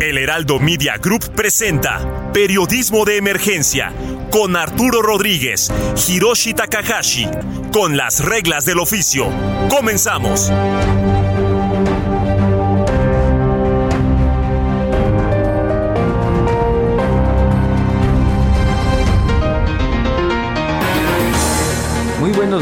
[0.00, 3.92] El Heraldo Media Group presenta Periodismo de Emergencia
[4.30, 5.70] con Arturo Rodríguez,
[6.08, 7.28] Hiroshi Takahashi,
[7.70, 9.26] con las reglas del oficio.
[9.68, 10.50] Comenzamos.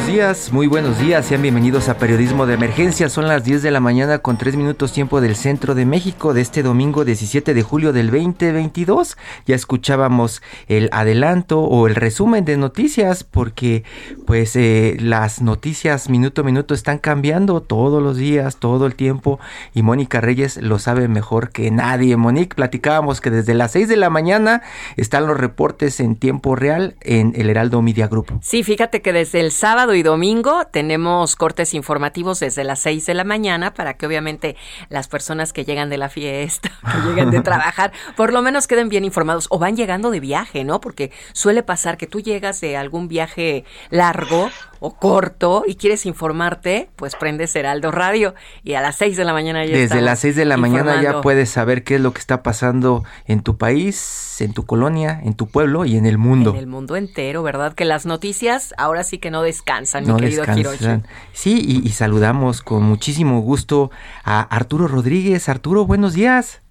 [0.09, 3.11] Días, muy buenos días, sean bienvenidos a Periodismo de Emergencia.
[3.11, 6.41] Son las 10 de la mañana con 3 minutos tiempo del centro de México de
[6.41, 9.19] este domingo 17 de julio del 2022.
[9.45, 13.85] Ya escuchábamos el adelanto o el resumen de noticias porque
[14.27, 19.39] pues eh, las noticias minuto a minuto están cambiando todos los días, todo el tiempo
[19.75, 22.17] y Mónica Reyes lo sabe mejor que nadie.
[22.17, 24.63] Monique, platicábamos que desde las 6 de la mañana
[24.97, 28.39] están los reportes en tiempo real en el Heraldo Media Group.
[28.41, 33.15] Sí, fíjate que desde el sábado y domingo tenemos cortes informativos desde las 6 de
[33.15, 34.57] la mañana para que obviamente
[34.89, 38.89] las personas que llegan de la fiesta, que llegan de trabajar, por lo menos queden
[38.89, 40.81] bien informados o van llegando de viaje, ¿no?
[40.81, 46.89] Porque suele pasar que tú llegas de algún viaje largo o corto y quieres informarte,
[46.97, 50.37] pues prendes Heraldo Radio y a las 6 de la mañana ya Desde las 6
[50.37, 54.37] de la mañana ya puedes saber qué es lo que está pasando en tu país,
[54.41, 56.51] en tu colonia, en tu pueblo y en el mundo.
[56.51, 57.75] En el mundo entero, ¿verdad?
[57.75, 61.07] Que las noticias ahora sí que no descansan, mi querido descansan.
[61.33, 63.91] Sí, y, y saludamos con muchísimo gusto
[64.25, 65.49] a Arturo Rodríguez.
[65.49, 66.63] Arturo, buenos días.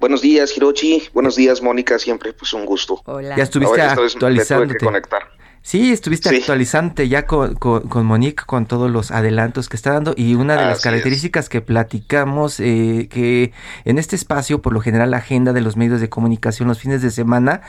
[0.00, 1.08] Buenos días, Hirochi.
[1.12, 1.98] Buenos días, Mónica.
[1.98, 3.00] Siempre, pues un gusto.
[3.06, 3.36] Hola.
[3.36, 4.78] Ya estuviste actualizándote.
[4.78, 5.22] Que conectar.
[5.66, 10.34] Sí, estuviste actualizante ya con, con, Monique con todos los adelantos que está dando y
[10.34, 13.54] una de las características que platicamos eh, que
[13.86, 17.00] en este espacio por lo general la agenda de los medios de comunicación los fines
[17.00, 17.62] de semana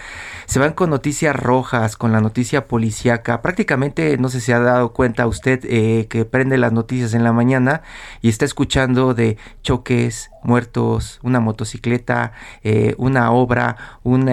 [0.45, 3.41] se van con noticias rojas, con la noticia policíaca.
[3.41, 7.31] Prácticamente no sé si ha dado cuenta usted eh, que prende las noticias en la
[7.31, 7.81] mañana
[8.21, 14.29] y está escuchando de choques, muertos, una motocicleta, eh, una obra, un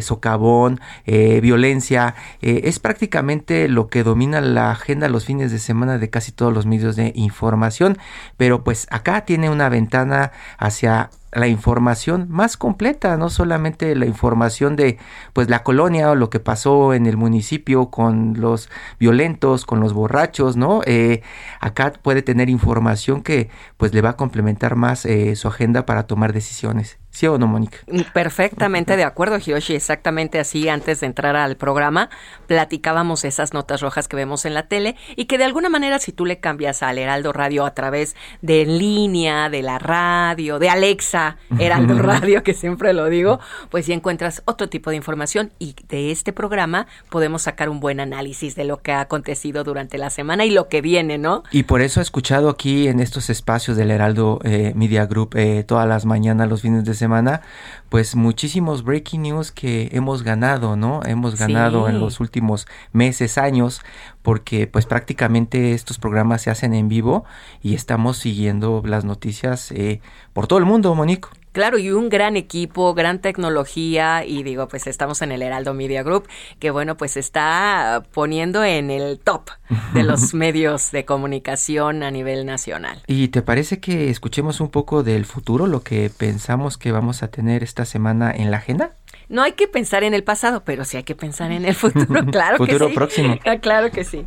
[0.00, 2.14] socavón, violencia.
[2.40, 6.52] es prácticamente prácticamente lo que domina la agenda los fines de semana de casi todos
[6.52, 7.96] los medios de información,
[8.36, 14.76] pero pues acá tiene una ventana hacia la información más completa, no solamente la información
[14.76, 14.98] de
[15.32, 18.68] pues la colonia o lo que pasó en el municipio con los
[18.98, 20.82] violentos, con los borrachos, ¿no?
[20.84, 21.22] Eh,
[21.58, 26.02] acá puede tener información que pues le va a complementar más eh, su agenda para
[26.06, 26.99] tomar decisiones.
[27.10, 27.78] ¿Sí o no, Mónica?
[27.88, 29.74] Mm, perfectamente de acuerdo, Hiroshi.
[29.74, 32.08] Exactamente así, antes de entrar al programa,
[32.46, 36.12] platicábamos esas notas rojas que vemos en la tele y que de alguna manera, si
[36.12, 41.36] tú le cambias al Heraldo Radio a través de línea, de la radio, de Alexa,
[41.58, 46.12] Heraldo Radio, que siempre lo digo, pues ya encuentras otro tipo de información y de
[46.12, 50.44] este programa podemos sacar un buen análisis de lo que ha acontecido durante la semana
[50.44, 51.42] y lo que viene, ¿no?
[51.50, 55.64] Y por eso he escuchado aquí en estos espacios del Heraldo eh, Media Group eh,
[55.66, 57.42] todas las mañanas, los fines de semana,
[57.88, 61.00] pues muchísimos breaking news que hemos ganado, ¿no?
[61.04, 63.80] Hemos ganado en los últimos meses, años,
[64.22, 67.24] porque pues prácticamente estos programas se hacen en vivo
[67.62, 70.00] y estamos siguiendo las noticias eh,
[70.32, 71.30] por todo el mundo, Monico.
[71.52, 76.02] Claro, y un gran equipo, gran tecnología, y digo, pues estamos en el Heraldo Media
[76.02, 76.28] Group,
[76.58, 79.50] que bueno, pues está poniendo en el top
[79.94, 83.02] de los medios de comunicación a nivel nacional.
[83.06, 87.28] ¿Y te parece que escuchemos un poco del futuro, lo que pensamos que vamos a
[87.28, 88.96] tener esta semana en la agenda?
[89.28, 92.26] No hay que pensar en el pasado, pero sí hay que pensar en el futuro,
[92.30, 92.72] claro que sí.
[92.72, 93.38] Futuro próximo.
[93.60, 94.24] Claro que sí.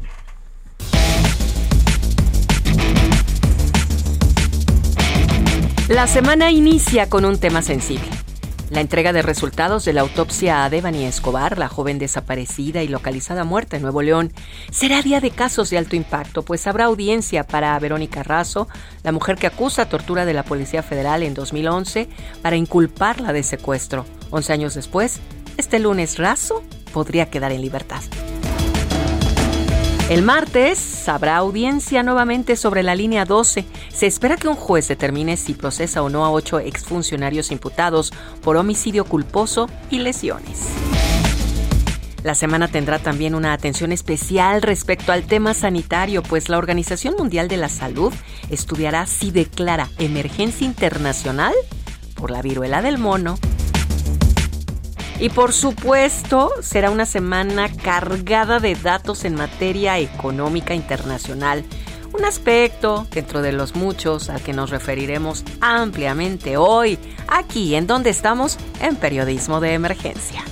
[5.90, 8.08] La semana inicia con un tema sensible.
[8.70, 13.44] La entrega de resultados de la autopsia a Devani Escobar, la joven desaparecida y localizada
[13.44, 14.32] muerta en Nuevo León,
[14.72, 18.70] será día de casos de alto impacto, pues habrá audiencia para Verónica Razo,
[19.04, 22.08] la mujer que acusa tortura de la Policía Federal en 2011
[22.42, 24.06] para inculparla de secuestro.
[24.30, 25.20] Once años después,
[25.58, 26.64] este lunes Razo
[26.94, 28.02] podría quedar en libertad.
[30.10, 33.66] El martes habrá audiencia nuevamente sobre la línea 12.
[33.90, 38.12] Se espera que un juez determine si procesa o no a ocho exfuncionarios imputados
[38.42, 40.68] por homicidio culposo y lesiones.
[42.22, 47.48] La semana tendrá también una atención especial respecto al tema sanitario, pues la Organización Mundial
[47.48, 48.14] de la Salud
[48.50, 51.54] estudiará si declara emergencia internacional
[52.16, 53.38] por la viruela del mono.
[55.20, 61.64] Y por supuesto, será una semana cargada de datos en materia económica internacional,
[62.14, 68.10] un aspecto dentro de los muchos al que nos referiremos ampliamente hoy, aquí en donde
[68.10, 70.44] estamos en Periodismo de Emergencia.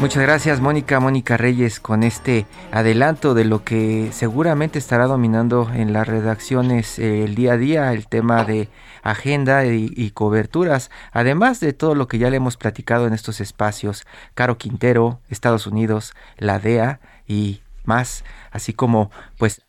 [0.00, 5.92] Muchas gracias Mónica, Mónica Reyes, con este adelanto de lo que seguramente estará dominando en
[5.92, 8.70] las redacciones eh, el día a día, el tema de
[9.02, 14.06] agenda y, coberturas, además de todo lo que ya le hemos platicado en estos espacios,
[14.32, 19.60] Caro Quintero, Estados Unidos, la DEA y más, así como pues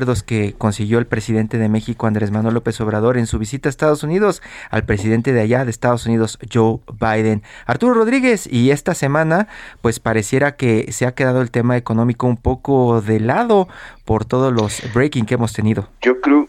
[0.00, 4.02] que consiguió el presidente de México Andrés Manuel López Obrador en su visita a Estados
[4.02, 7.42] Unidos al presidente de allá de Estados Unidos Joe Biden.
[7.66, 9.46] Arturo Rodríguez y esta semana
[9.82, 13.68] pues pareciera que se ha quedado el tema económico un poco de lado
[14.06, 15.88] por todos los breaking que hemos tenido.
[16.00, 16.48] Yo creo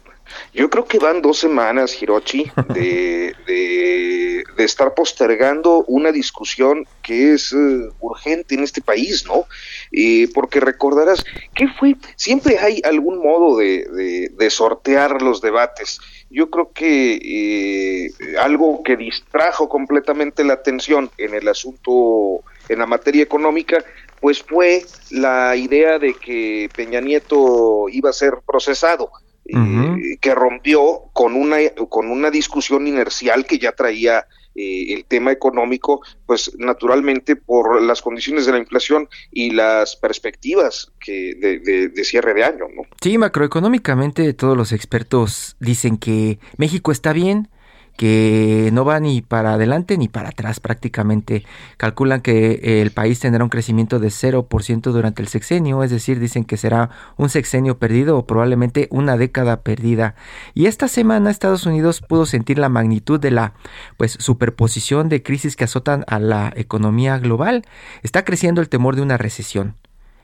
[0.54, 4.21] yo creo que van dos semanas, Hirochi, de, de,
[4.64, 9.46] estar postergando una discusión que es eh, urgente en este país, ¿no?
[9.92, 11.24] Eh, porque recordarás,
[11.56, 11.96] ¿qué fue?
[12.16, 16.00] Siempre hay algún modo de, de sortear los debates.
[16.30, 22.86] Yo creo que eh, algo que distrajo completamente la atención en el asunto, en la
[22.86, 23.84] materia económica,
[24.22, 29.12] pues fue la idea de que Peña Nieto iba a ser procesado
[29.46, 31.58] eh, que rompió con una,
[31.90, 34.26] con una discusión inercial que ya traía
[34.56, 40.92] eh, el tema económico, pues naturalmente por las condiciones de la inflación y las perspectivas
[41.00, 41.60] que de,
[41.90, 42.66] de, cierre de año.
[42.76, 42.84] ¿no?
[43.02, 47.50] Sí, macroeconómicamente todos los expertos dicen que México está bien,
[47.96, 51.46] que no va ni para adelante ni para atrás prácticamente.
[51.78, 56.44] Calculan que el país tendrá un crecimiento de 0% durante el sexenio, es decir, dicen
[56.44, 60.16] que será un sexenio perdido o probablemente una década perdida.
[60.54, 63.54] Y esta semana Estados Unidos pudo sentir la magnitud de la
[63.98, 67.66] pues superposición de crisis que azotan a la economía global.
[68.04, 69.76] Está creciendo el temor de una recesión.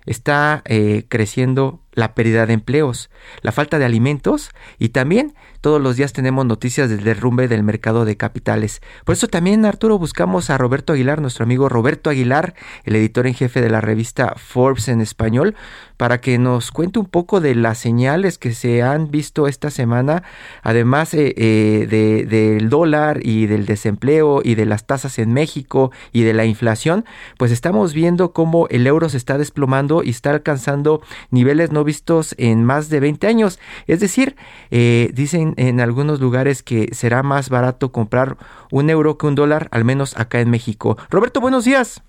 [0.06, 3.10] Está eh, creciendo la pérdida de empleos,
[3.42, 8.06] la falta de alimentos y también todos los días tenemos noticias del derrumbe del mercado
[8.06, 8.82] de capitales.
[9.04, 12.54] Por eso también, Arturo, buscamos a Roberto Aguilar, nuestro amigo Roberto Aguilar,
[12.84, 15.56] el editor en jefe de la revista Forbes en español,
[15.98, 20.22] para que nos cuente un poco de las señales que se han visto esta semana,
[20.62, 26.22] además eh, eh, del dólar y del desempleo y de las tasas en México y
[26.22, 27.06] de la inflación,
[27.40, 31.02] pues estamos viendo cómo el euro se está desplomando y está alcanzando
[31.32, 33.60] niveles no vistos en más de 20 años.
[33.88, 34.36] Es decir,
[34.70, 38.38] eh, dicen en algunos lugares que será más barato comprar
[38.70, 40.98] un euro que un dólar, al menos acá en México.
[41.10, 42.04] Roberto, buenos días.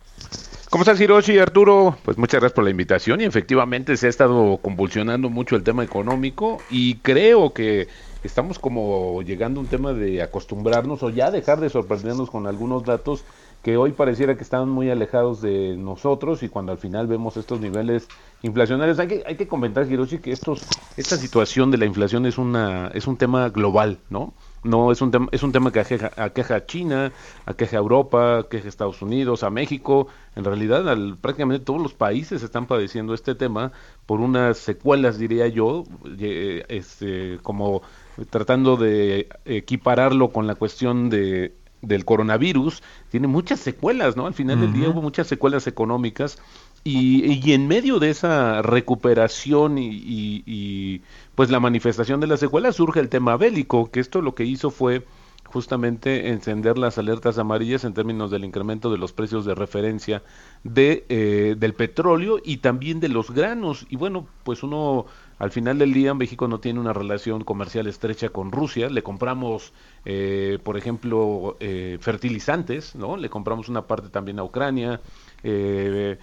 [0.70, 1.96] ¿Cómo estás, Hiroshi Arturo?
[2.04, 5.82] Pues muchas gracias por la invitación y efectivamente se ha estado convulsionando mucho el tema
[5.82, 7.88] económico y creo que
[8.22, 12.84] estamos como llegando a un tema de acostumbrarnos o ya dejar de sorprendernos con algunos
[12.84, 13.24] datos
[13.62, 17.60] que hoy pareciera que están muy alejados de nosotros y cuando al final vemos estos
[17.60, 18.08] niveles
[18.42, 20.62] inflacionarios, hay que, hay que comentar, Hiroshi, que estos,
[20.96, 24.32] esta situación de la inflación es, una, es un tema global, ¿no?
[24.62, 27.12] No es un tema, es un tema que aqueja, aqueja a China,
[27.46, 30.08] aqueja a Europa, aqueja a Estados Unidos, a México.
[30.34, 33.72] En realidad, al, prácticamente todos los países están padeciendo este tema
[34.06, 35.84] por unas secuelas, diría yo,
[36.18, 37.82] este, como
[38.30, 44.26] tratando de equipararlo con la cuestión de del coronavirus tiene muchas secuelas, ¿no?
[44.26, 46.38] Al final del día hubo muchas secuelas económicas
[46.84, 50.02] y, y, en medio de esa recuperación y,
[50.46, 51.02] y,
[51.34, 54.70] pues la manifestación de las secuelas surge el tema bélico, que esto lo que hizo
[54.70, 55.04] fue
[55.44, 60.22] justamente encender las alertas amarillas en términos del incremento de los precios de referencia
[60.62, 63.86] de, eh, del petróleo y también de los granos.
[63.88, 65.06] Y bueno, pues uno
[65.38, 69.72] al final del día México no tiene una relación comercial estrecha con Rusia, le compramos,
[70.04, 73.16] eh, por ejemplo, eh, fertilizantes, ¿no?
[73.16, 75.00] Le compramos una parte también a Ucrania,
[75.44, 76.18] eh,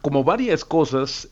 [0.00, 1.28] como varias cosas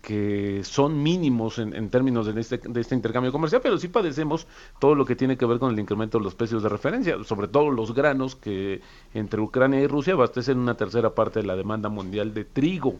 [0.00, 4.46] que son mínimos en, términos de este, de este intercambio comercial, pero sí padecemos
[4.80, 7.48] todo lo que tiene que ver con el incremento de los precios de referencia, sobre
[7.48, 8.80] todo los granos que
[9.12, 12.98] entre Ucrania y Rusia abastecen una tercera parte de la demanda mundial de trigo.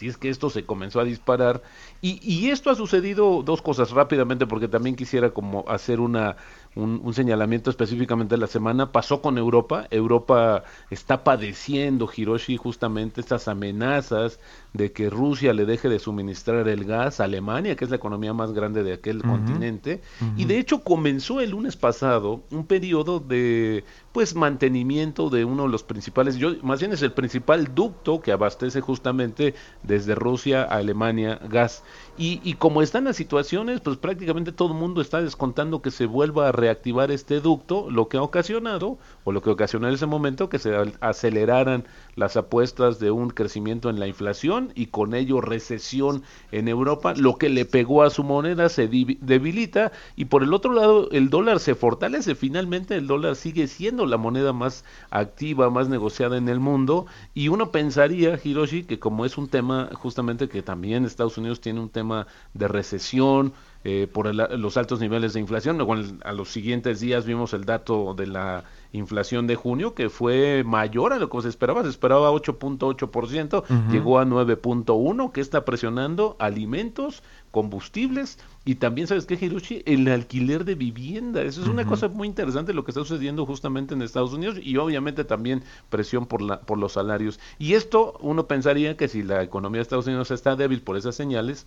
[0.00, 1.62] Así es que esto se comenzó a disparar.
[2.00, 6.38] Y, y esto ha sucedido dos cosas rápidamente porque también quisiera como hacer una
[6.76, 9.86] un, señalamiento específicamente de la semana, pasó con Europa.
[9.90, 14.38] Europa está padeciendo, Hiroshi, justamente estas amenazas
[14.72, 18.32] de que Rusia le deje de suministrar el gas a Alemania, que es la economía
[18.32, 20.00] más grande de aquel continente.
[20.36, 25.68] Y de hecho comenzó el lunes pasado un periodo de pues mantenimiento de uno de
[25.68, 30.76] los principales, yo más bien es el principal ducto que abastece justamente desde Rusia a
[30.76, 31.82] Alemania gas.
[32.20, 36.04] Y, y como están las situaciones, pues prácticamente todo el mundo está descontando que se
[36.04, 40.04] vuelva a reactivar este ducto, lo que ha ocasionado, o lo que ocasionó en ese
[40.04, 41.84] momento, que se aceleraran
[42.16, 46.22] las apuestas de un crecimiento en la inflación y con ello recesión
[46.52, 50.74] en Europa, lo que le pegó a su moneda se debilita y por el otro
[50.74, 55.88] lado el dólar se fortalece, finalmente el dólar sigue siendo la moneda más activa, más
[55.88, 60.62] negociada en el mundo y uno pensaría, Hiroshi, que como es un tema justamente que
[60.62, 62.09] también Estados Unidos tiene un tema
[62.54, 63.52] de recesión,
[63.82, 65.80] eh, por los altos niveles de inflación.
[66.24, 71.14] a los siguientes días vimos el dato de la inflación de junio que fue mayor
[71.14, 77.22] a lo que se esperaba, se esperaba 8.8%, llegó a 9.1, que está presionando alimentos,
[77.50, 79.82] combustibles y también, ¿sabes qué, Hiroshi?
[79.86, 81.40] El alquiler de vivienda.
[81.42, 84.76] Eso es una cosa muy interesante lo que está sucediendo justamente en Estados Unidos y
[84.76, 87.40] obviamente también presión por, la, por los salarios.
[87.58, 91.14] Y esto uno pensaría que si la economía de Estados Unidos está débil por esas
[91.14, 91.66] señales,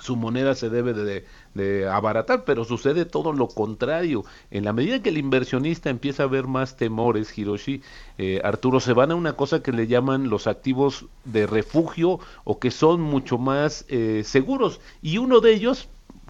[0.00, 4.24] su moneda se debe de, abaratar, pero sucede todo lo contrario.
[4.50, 7.82] En la medida que el inversionista empieza a ver más temores, Hiroshi,
[8.16, 12.58] eh, Arturo, se van a una cosa que le llaman los activos de refugio o
[12.58, 14.80] que son mucho más eh, seguros.
[15.02, 15.88] Y uno de ellos,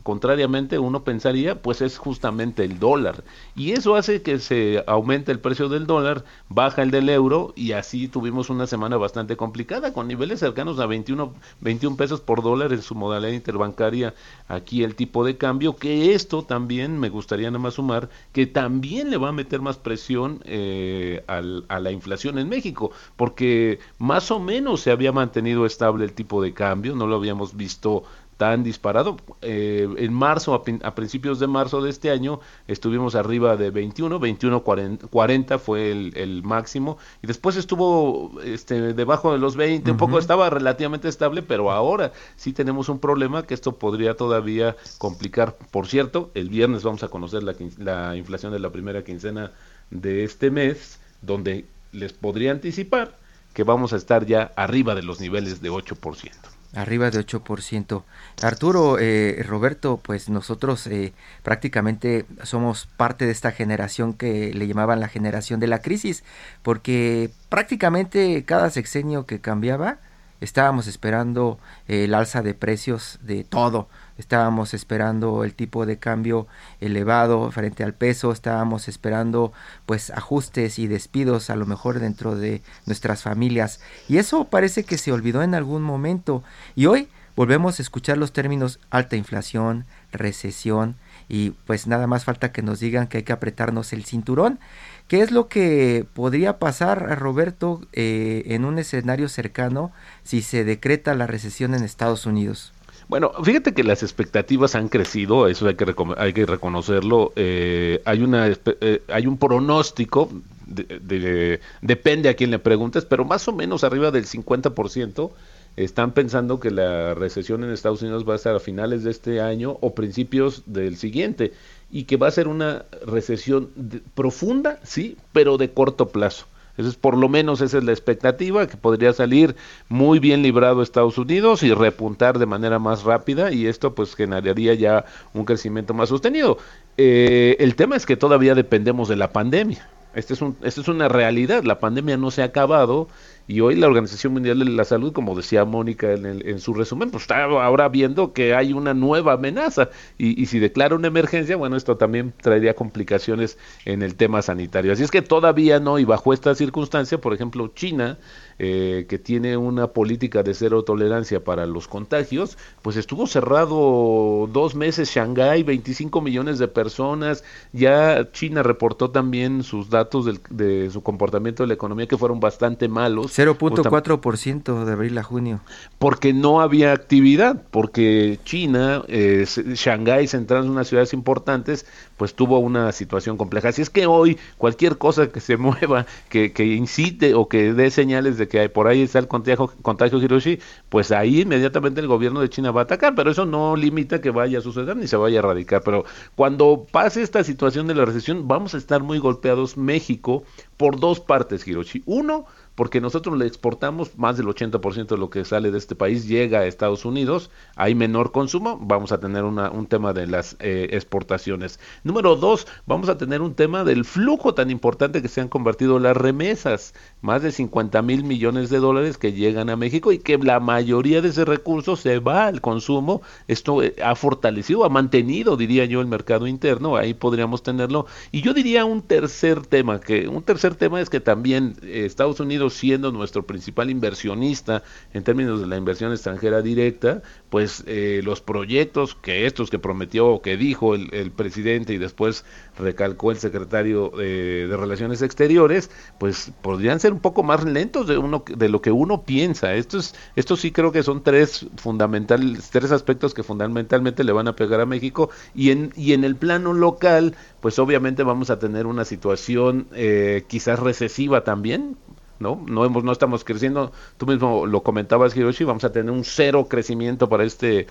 [0.08, 3.24] contrariamente uno pensaría, pues es justamente el dólar.
[3.54, 7.72] Y eso hace que se aumente el precio del dólar, baja el del euro y
[7.72, 12.72] así tuvimos una semana bastante complicada con niveles cercanos a 21, 21 pesos por dólar
[12.72, 14.14] en su modalidad interbancaria
[14.48, 19.10] aquí el tipo de cambio, que esto también me gustaría nada más sumar, que también
[19.10, 24.40] le va a meter más presión eh, a la inflación en México, porque más o
[24.40, 28.04] menos se había mantenido estable el tipo de cambio, no lo habíamos visto
[28.38, 29.18] tan disparado.
[29.42, 34.62] Eh, en marzo, a, principios de marzo de este año, estuvimos arriba de 21, 21,
[34.62, 40.49] 40, fue el, máximo, y después estuvo este, debajo de los 20, un poco estaba
[40.49, 45.57] relativamente estable, pero ahora sí tenemos un problema que esto podría todavía complicar.
[45.73, 49.50] Por cierto, el viernes vamos a conocer la, la inflación de la primera quincena
[49.90, 53.18] de este mes, donde les podría anticipar
[53.52, 56.57] que vamos a estar ya arriba de los niveles de 8%.
[56.75, 58.02] Arriba de 8%.
[58.42, 65.00] Arturo, eh, Roberto, pues nosotros eh, prácticamente somos parte de esta generación que le llamaban
[65.00, 66.25] la generación de la crisis,
[66.62, 69.98] porque prácticamente cada sexenio que cambiaba,
[70.40, 71.58] estábamos esperando
[71.88, 76.46] el alza de precios de todo, estábamos esperando el tipo de cambio
[76.80, 79.52] elevado frente al peso, estábamos esperando
[79.87, 84.98] pues ajustes y despidos a lo mejor dentro de nuestras familias y eso parece que
[84.98, 86.42] se olvidó en algún momento
[86.75, 90.96] y hoy volvemos a escuchar los términos alta inflación, recesión
[91.28, 94.58] y pues nada más falta que nos digan que hay que apretarnos el cinturón.
[95.06, 99.92] ¿Qué es lo que podría pasar, Roberto, eh, en un escenario cercano
[100.25, 102.72] si se decreta la recesión en Estados Unidos?
[103.08, 107.32] Bueno, fíjate que las expectativas han crecido, eso hay que, hay que reconocerlo.
[107.36, 110.30] Eh, hay, una, eh, hay un pronóstico,
[110.66, 115.30] de, depende a quién le preguntes, pero más o menos arriba del 50%
[115.76, 119.40] están pensando que la recesión en Estados Unidos va a estar a finales de este
[119.40, 121.52] año o principios del siguiente
[121.90, 123.70] y que va a ser una recesión
[124.14, 126.46] profunda, sí, pero de corto plazo.
[126.78, 129.56] Eso es por lo menos esa es la expectativa, que podría salir
[129.88, 134.75] muy bien librado Estados Unidos y repuntar de manera más rápida y esto pues generaría
[134.75, 135.04] ya
[135.35, 136.58] un crecimiento más sostenido.
[136.97, 139.88] Eh, el tema es que todavía dependemos de la pandemia.
[140.14, 143.08] Este es un, esta es una realidad, la pandemia no se ha acabado
[143.49, 147.11] y hoy la Organización Mundial de la Salud, como decía Mónica en, en su resumen,
[147.11, 149.88] pues está ahora viendo que hay una nueva amenaza.
[150.19, 154.93] Y, y, si declara una emergencia, bueno, esto también traería complicaciones en el tema sanitario.
[154.93, 158.19] Así es que todavía no, y bajo esta circunstancia, por ejemplo, China
[158.58, 164.74] eh, que tiene una política de cero tolerancia para los contagios, pues estuvo cerrado dos
[164.74, 171.62] meses Shanghái, 25 millones de personas, ya China reportó también sus datos de su comportamiento
[171.62, 173.38] de la economía que fueron bastante malos.
[173.38, 175.60] 0.4% de abril a junio.
[175.98, 181.86] Porque no había actividad, porque China, eh, Shanghái, centrado en unas ciudades importantes,
[182.16, 183.68] pues tuvo una situación compleja.
[183.68, 187.90] Así es que hoy cualquier cosa que se mueva, que, que incite o que dé
[187.90, 192.07] señales de de que por ahí está el contagio, contagio Hiroshi, pues ahí inmediatamente el
[192.07, 195.07] gobierno de China va a atacar, pero eso no limita que vaya a suceder ni
[195.07, 195.83] se vaya a erradicar.
[195.83, 200.45] Pero cuando pase esta situación de la recesión, vamos a estar muy golpeados México
[200.76, 202.02] por dos partes, Hiroshi.
[202.07, 202.47] Uno,
[202.78, 206.61] porque nosotros le exportamos más del 80% de lo que sale de este país llega
[206.61, 210.87] a Estados Unidos, hay menor consumo, vamos a tener una, un tema de las eh,
[210.92, 211.80] exportaciones.
[212.04, 215.99] Número dos, vamos a tener un tema del flujo tan importante que se han convertido
[215.99, 220.38] las remesas, más de 50 mil millones de dólares que llegan a México y que
[220.38, 223.23] la mayoría de ese recurso se va al consumo.
[223.49, 228.06] Esto eh, ha fortalecido, ha mantenido, diría yo, el mercado interno, ahí podríamos tenerlo.
[228.30, 232.38] Y yo diría un tercer tema, que un tercer tema es que también eh, Estados
[232.38, 234.82] Unidos siendo nuestro principal inversionista
[235.12, 240.28] en términos de la inversión extranjera directa, pues eh, los proyectos que estos que prometió
[240.28, 242.44] o que dijo el, presidente y después
[242.78, 248.44] recalcó el secretario de Relaciones Exteriores, pues podrían ser un poco más lentos de uno
[248.46, 249.75] de lo que uno piensa.
[249.75, 254.48] Esto es, esto sí creo que son tres fundamentales, tres aspectos que fundamentalmente le van
[254.48, 258.58] a pegar a México y en y en el plano local, pues obviamente vamos a
[258.58, 261.96] tener una situación eh, quizás recesiva también,
[262.38, 262.62] ¿no?
[262.66, 266.66] No, hemos, no estamos creciendo, tú mismo lo comentabas, Hiroshi, vamos a tener un cero
[266.68, 267.87] crecimiento para este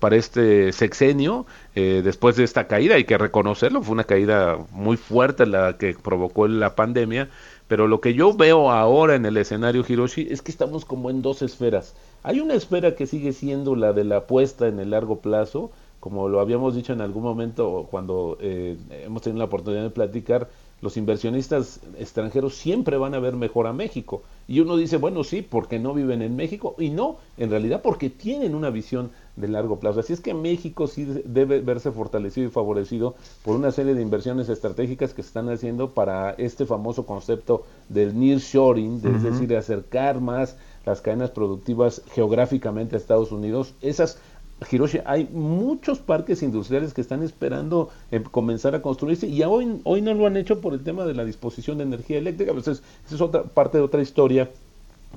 [0.00, 4.96] para este sexenio eh, después de esta caída hay que reconocerlo fue una caída muy
[4.96, 7.30] fuerte la que provocó la pandemia
[7.68, 11.22] pero lo que yo veo ahora en el escenario Hiroshi es que estamos como en
[11.22, 15.20] dos esferas hay una esfera que sigue siendo la de la apuesta en el largo
[15.20, 19.90] plazo como lo habíamos dicho en algún momento cuando eh, hemos tenido la oportunidad de
[19.90, 20.48] platicar
[20.86, 24.22] los inversionistas extranjeros siempre van a ver mejor a México.
[24.46, 26.76] Y uno dice, bueno, sí, porque no viven en México.
[26.78, 29.98] Y no, en realidad porque tienen una visión de largo plazo.
[29.98, 34.48] Así es que México sí debe verse fortalecido y favorecido por una serie de inversiones
[34.48, 39.56] estratégicas que se están haciendo para este famoso concepto del nearshoring, de, es decir, de
[39.56, 43.74] acercar más las cadenas productivas geográficamente a Estados Unidos.
[43.80, 44.20] Esas
[44.70, 50.00] Hiroshi, hay muchos parques industriales que están esperando eh, comenzar a construirse y hoy, hoy
[50.00, 52.52] no lo han hecho por el tema de la disposición de energía eléctrica.
[52.52, 54.50] Pues esa es otra parte de otra historia.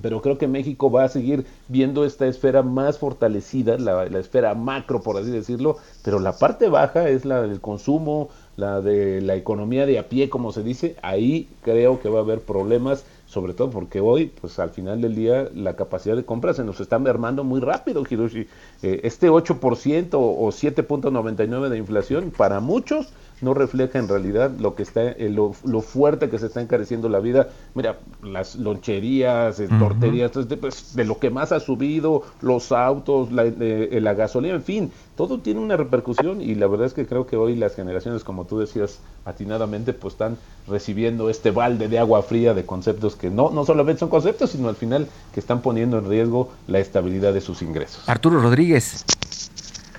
[0.01, 4.53] Pero creo que México va a seguir viendo esta esfera más fortalecida, la, la esfera
[4.53, 9.35] macro, por así decirlo, pero la parte baja es la del consumo, la de la
[9.35, 10.95] economía de a pie, como se dice.
[11.01, 15.13] Ahí creo que va a haber problemas sobre todo porque hoy, pues al final del
[15.13, 18.47] día, la capacidad de compra se nos está mermando muy rápido, Hiroshi.
[18.81, 24.83] Eh, este 8% o 7.99 de inflación, para muchos, no refleja en realidad lo que
[24.83, 27.49] está, eh, lo, fuerte que se está encareciendo la vida.
[27.73, 33.45] Mira, las loncherías, eh, torterías, pues, de lo que más ha subido, los autos, la,
[33.45, 37.35] la gasolina, en fin, todo tiene una repercusión y la verdad es que creo que
[37.35, 42.53] hoy las generaciones, como tú decías atinadamente, pues están recibiendo este balde de agua fría
[42.53, 46.09] de conceptos que no, no solamente son conceptos, sino al final que están poniendo en
[46.09, 48.07] riesgo la estabilidad de sus ingresos.
[48.07, 49.03] Arturo Rodríguez.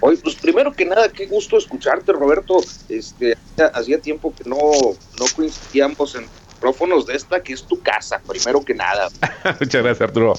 [0.01, 2.61] Hoy, pues primero que nada, qué gusto escucharte, Roberto.
[2.89, 3.37] Este,
[3.75, 8.65] hacía tiempo que no, no coincidíamos en micrófonos de esta, que es tu casa, primero
[8.65, 9.09] que nada.
[9.61, 10.35] Muchas gracias, Arturo.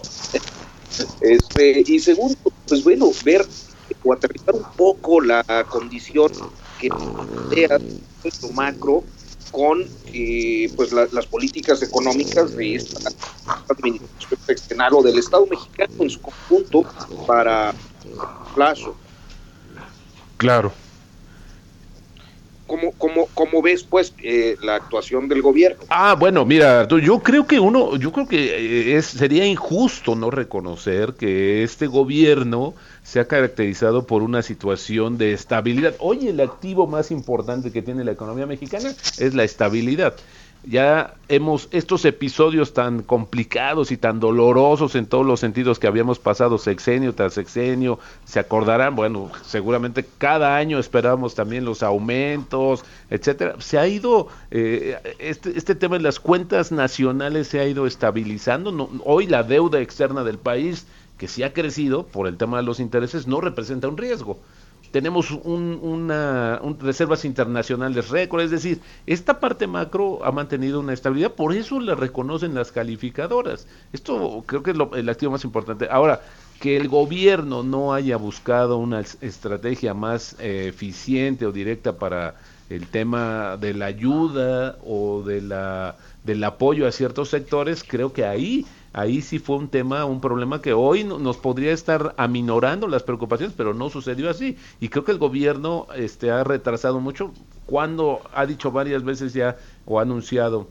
[1.22, 3.46] Este, y segundo, pues bueno, ver
[4.04, 6.32] o aterrizar un poco la condición
[6.80, 7.78] que plantea
[8.24, 9.04] nuestro macro
[9.52, 13.12] con eh, pues las políticas económicas de esta
[13.70, 16.86] administración o del Estado mexicano en su conjunto
[17.28, 17.74] para
[18.56, 18.96] plazo.
[20.42, 20.74] Claro.
[22.66, 25.84] ¿Cómo, cómo, cómo ves pues eh, la actuación del gobierno?
[25.90, 30.32] Ah, bueno, mira, yo creo que uno, yo creo que eh, es, sería injusto no
[30.32, 32.74] reconocer que este gobierno
[33.04, 35.94] se ha caracterizado por una situación de estabilidad.
[36.00, 40.16] Hoy el activo más importante que tiene la economía mexicana es la estabilidad
[40.64, 46.20] ya hemos estos episodios tan complicados y tan dolorosos en todos los sentidos que habíamos
[46.20, 53.56] pasado sexenio tras sexenio, se acordarán, bueno, seguramente cada año esperábamos también los aumentos, etcétera.
[53.60, 58.90] Se ha ido eh, este, este tema de las cuentas nacionales se ha ido estabilizando.
[59.04, 60.86] hoy la deuda externa del país
[61.18, 64.40] que sí ha crecido por el tema de los intereses no representa un riesgo
[64.92, 71.32] tenemos un, una reservas internacionales récord, es decir, esta parte macro ha mantenido una estabilidad,
[71.34, 73.68] por eso le reconocen las calificadoras.
[73.94, 75.88] Esto creo que es el activo más importante.
[75.90, 76.22] Ahora,
[76.60, 82.36] que el gobierno no haya buscado una estrategia más eh, eficiente o directa para
[82.70, 88.26] el tema de la ayuda o de la del apoyo a ciertos sectores, creo que
[88.26, 93.04] ahí ahí sí fue un tema, un problema que hoy nos podría estar aminorando las
[93.04, 94.58] preocupaciones, pero no sucedió así.
[94.80, 97.32] Y creo que el gobierno este, ha retrasado mucho.
[97.66, 100.68] Cuando ha dicho varias veces ya o ha anunciado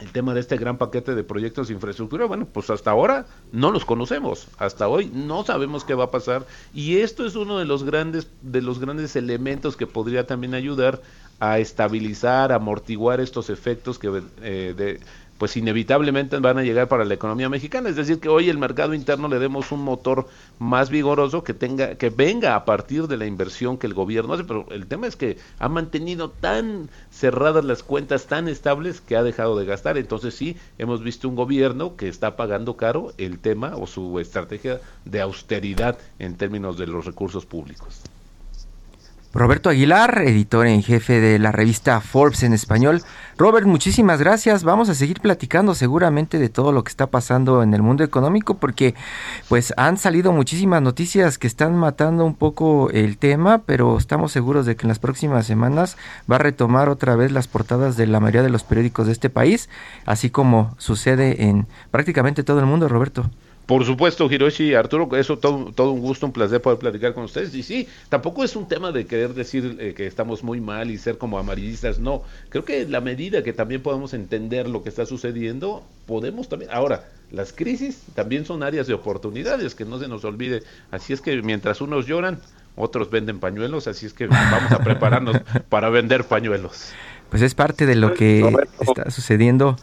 [0.00, 3.70] el tema de este gran paquete de proyectos de infraestructura, bueno, pues hasta ahora no
[3.70, 6.46] los conocemos, hasta hoy no sabemos qué va a pasar.
[6.72, 11.02] Y esto es uno de los grandes de los grandes elementos que podría también ayudar
[11.38, 15.00] a estabilizar, amortiguar estos efectos que eh, de,
[15.40, 18.92] pues inevitablemente van a llegar para la economía mexicana, es decir, que hoy el mercado
[18.92, 23.24] interno le demos un motor más vigoroso que tenga que venga a partir de la
[23.24, 27.82] inversión que el gobierno hace, pero el tema es que ha mantenido tan cerradas las
[27.82, 32.08] cuentas tan estables que ha dejado de gastar, entonces sí hemos visto un gobierno que
[32.08, 37.46] está pagando caro el tema o su estrategia de austeridad en términos de los recursos
[37.46, 38.02] públicos.
[39.32, 43.02] Roberto Aguilar, editor en jefe de la revista Forbes en español.
[43.38, 44.64] Robert, muchísimas gracias.
[44.64, 48.54] Vamos a seguir platicando seguramente de todo lo que está pasando en el mundo económico
[48.54, 48.96] porque
[49.48, 54.66] pues han salido muchísimas noticias que están matando un poco el tema, pero estamos seguros
[54.66, 55.96] de que en las próximas semanas
[56.30, 59.30] va a retomar otra vez las portadas de la mayoría de los periódicos de este
[59.30, 59.68] país,
[60.06, 63.30] así como sucede en prácticamente todo el mundo, Roberto.
[63.70, 67.54] Por supuesto, Hiroshi, Arturo, eso todo, todo un gusto, un placer poder platicar con ustedes.
[67.54, 70.98] Y sí, tampoco es un tema de querer decir eh, que estamos muy mal y
[70.98, 72.24] ser como amarillistas, no.
[72.48, 76.72] Creo que la medida que también podamos entender lo que está sucediendo, podemos también.
[76.74, 80.64] Ahora, las crisis también son áreas de oportunidades, que no se nos olvide.
[80.90, 82.40] Así es que mientras unos lloran,
[82.74, 85.36] otros venden pañuelos, así es que vamos a prepararnos
[85.68, 86.90] para vender pañuelos.
[87.28, 88.44] Pues es parte de lo que
[88.80, 89.76] está sucediendo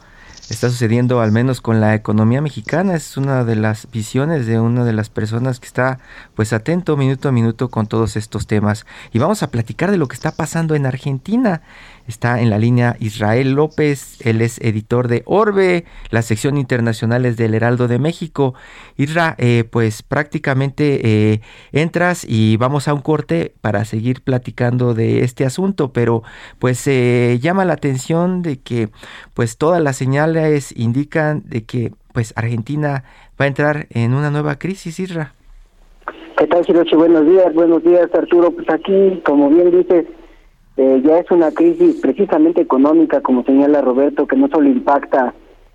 [0.49, 2.95] está sucediendo al menos con la economía mexicana.
[2.95, 5.99] Es una de las visiones de una de las personas que está
[6.35, 8.85] pues atento minuto a minuto con todos estos temas.
[9.11, 11.61] Y vamos a platicar de lo que está pasando en Argentina.
[12.07, 17.53] Está en la línea Israel López, él es editor de Orbe, la sección internacionales del
[17.53, 18.53] Heraldo de México.
[18.95, 21.41] Isra, eh, pues prácticamente eh,
[21.73, 26.23] entras y vamos a un corte para seguir platicando de este asunto, pero
[26.59, 28.87] pues se llama la atención de que
[29.33, 33.03] pues todas las señales indican de que pues Argentina
[33.39, 35.33] va a entrar en una nueva crisis, Isra.
[36.37, 36.95] ¿Qué tal, Siroche?
[36.95, 38.51] Buenos días, buenos días, Arturo.
[38.51, 40.05] Pues aquí, como bien dices,
[40.77, 45.33] eh, ya es una crisis precisamente económica, como señala Roberto, que no solo impacta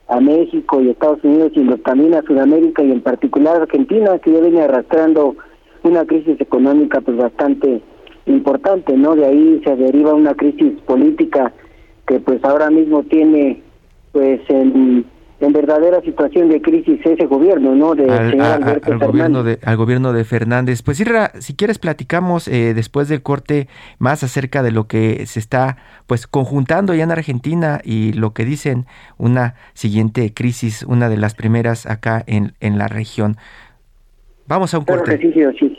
[0.08, 4.32] a México y Estados Unidos, sino también a Sudamérica y en particular a Argentina, que
[4.32, 5.34] ya viene arrastrando
[5.82, 7.82] una crisis económica pues bastante
[8.26, 9.16] importante, ¿no?
[9.16, 11.52] De ahí se deriva una crisis política
[12.06, 13.60] que pues ahora mismo tiene
[14.12, 15.04] pues en
[15.42, 17.94] en verdadera situación de crisis ese gobierno, ¿no?
[17.94, 20.82] De al, al gobierno de al gobierno de Fernández.
[20.82, 25.40] Pues Irra, si quieres platicamos eh, después del corte más acerca de lo que se
[25.40, 28.86] está pues conjuntando ya en Argentina y lo que dicen
[29.18, 33.36] una siguiente crisis, una de las primeras acá en, en la región.
[34.46, 35.18] Vamos a un corte.
[35.18, 35.78] sí, sí.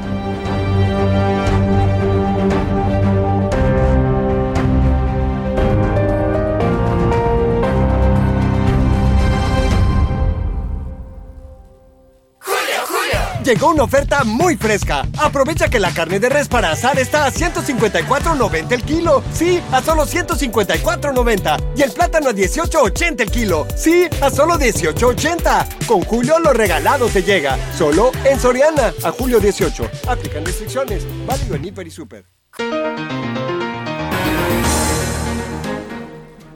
[13.41, 15.07] Llegó una oferta muy fresca.
[15.17, 19.23] Aprovecha que la carne de res para asar está a 154.90 el kilo.
[19.33, 21.73] Sí, a solo 154.90.
[21.75, 23.67] Y el plátano a 18.80 el kilo.
[23.75, 25.85] Sí, a solo 18.80.
[25.85, 27.57] Con Julio lo regalado te llega.
[27.77, 28.93] Solo en Soriana.
[29.03, 29.89] A julio 18.
[30.07, 31.05] Aplican restricciones.
[31.25, 32.25] Válido en Hiper y Super.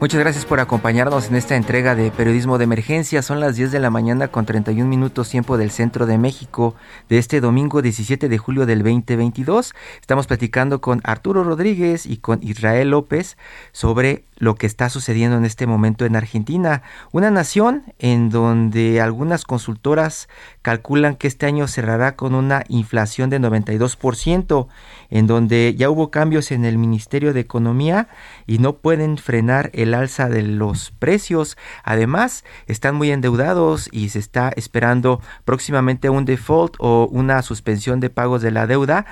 [0.06, 3.24] Muchas gracias por acompañarnos en esta entrega de Periodismo de Emergencia.
[3.24, 6.76] Son las 10 de la mañana con 31 minutos tiempo del centro de México
[7.10, 9.74] de este domingo 17 de julio del 2022.
[10.00, 13.36] Estamos platicando con Arturo Rodríguez y con Israel López
[13.72, 19.44] sobre lo que está sucediendo en este momento en Argentina, una nación en donde algunas
[19.44, 20.30] consultoras
[20.66, 24.66] calculan que este año cerrará con una inflación de 92%,
[25.12, 28.08] en donde ya hubo cambios en el Ministerio de Economía
[28.48, 31.56] y no pueden frenar el alza de los precios.
[31.84, 38.10] Además, están muy endeudados y se está esperando próximamente un default o una suspensión de
[38.10, 39.06] pagos de la deuda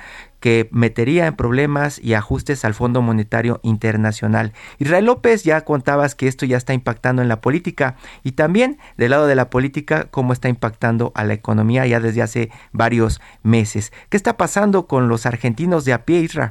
[0.44, 4.52] que metería en problemas y ajustes al Fondo Monetario Internacional.
[4.78, 9.12] Israel López, ya contabas que esto ya está impactando en la política y también del
[9.12, 13.90] lado de la política, cómo está impactando a la economía ya desde hace varios meses.
[14.10, 16.50] ¿Qué está pasando con los argentinos de a pie, Israel?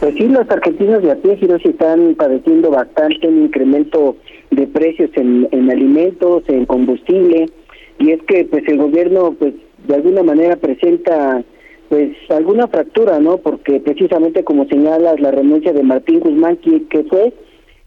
[0.00, 4.16] Pues sí, los argentinos de a pie, Hiroshi, están padeciendo bastante un incremento
[4.50, 7.50] de precios en, en alimentos, en combustible,
[7.98, 9.52] y es que pues el gobierno pues
[9.86, 11.44] de alguna manera presenta
[11.88, 13.38] pues alguna fractura, ¿no?
[13.38, 17.32] Porque precisamente como señalas la renuncia de Martín Guzmán, que, fue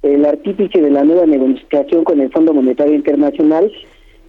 [0.03, 3.71] el artífice de la nueva negociación con el Fondo Monetario Internacional,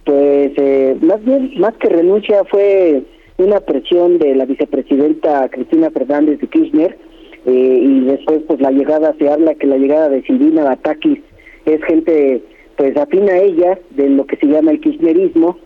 [0.03, 3.03] pues eh, más bien, más que renuncia fue
[3.37, 6.97] una presión de la vicepresidenta Cristina Fernández de Kirchner,
[7.45, 11.19] eh, y después pues la llegada, se habla que la llegada de Silvina Batakis
[11.65, 12.41] es gente
[12.75, 15.57] pues afín a ella, de lo que se llama el kirchnerismo,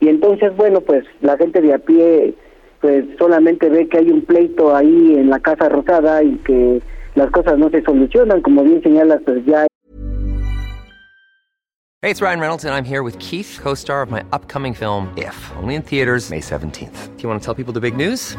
[0.00, 2.34] y entonces bueno pues la gente de a pie
[2.80, 6.82] pues solamente ve que hay un pleito ahí en la Casa Rosada y que
[7.14, 9.66] las cosas no se solucionan, como bien señalas, pues ya.
[12.02, 15.36] Hey, it's Ryan Reynolds and I'm here with Keith, co-star of my upcoming film If,
[15.58, 17.16] only in theaters May 17th.
[17.16, 18.38] Do you want to tell people the big news?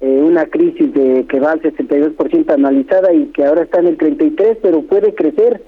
[0.00, 3.98] Eh, una crisis de que va al 62% analizada y que ahora está en el
[3.98, 5.60] 33%, pero puede crecer.